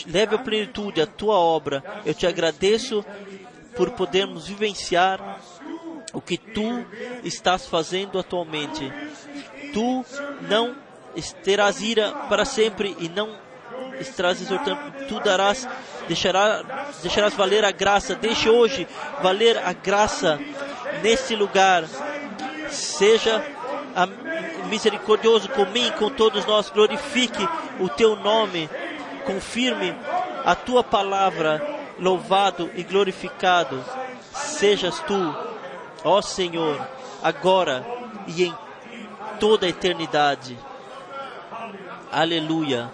[0.07, 1.83] leve à plenitude a tua obra.
[2.05, 3.05] Eu te agradeço
[3.77, 5.41] por podermos vivenciar
[6.13, 6.85] o que tu
[7.25, 8.93] estás fazendo atualmente.
[9.73, 10.05] Tu
[10.49, 10.77] não
[11.43, 13.37] terás ira para sempre e não
[14.01, 15.69] estarás exortando, tu darás
[16.07, 18.15] deixará, deixarás valer a graça.
[18.15, 18.87] Deixe hoje
[19.23, 20.41] valer a graça
[21.03, 21.85] nesse lugar.
[22.71, 23.45] Seja
[24.69, 26.71] misericordioso com mim, com todos nós.
[26.71, 27.47] Glorifique
[27.79, 28.69] o teu nome.
[29.25, 29.95] Confirme
[30.45, 31.75] a tua palavra.
[31.97, 33.85] Louvado e glorificado
[34.33, 35.35] sejas tu,
[36.03, 36.81] ó Senhor,
[37.23, 37.87] agora
[38.27, 38.55] e em
[39.39, 40.59] toda a eternidade.
[42.11, 42.91] Aleluia.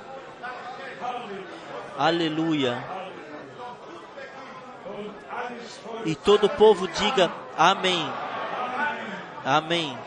[1.98, 2.84] Aleluia.
[6.04, 8.10] E todo o povo diga amém.
[9.44, 9.98] Amém.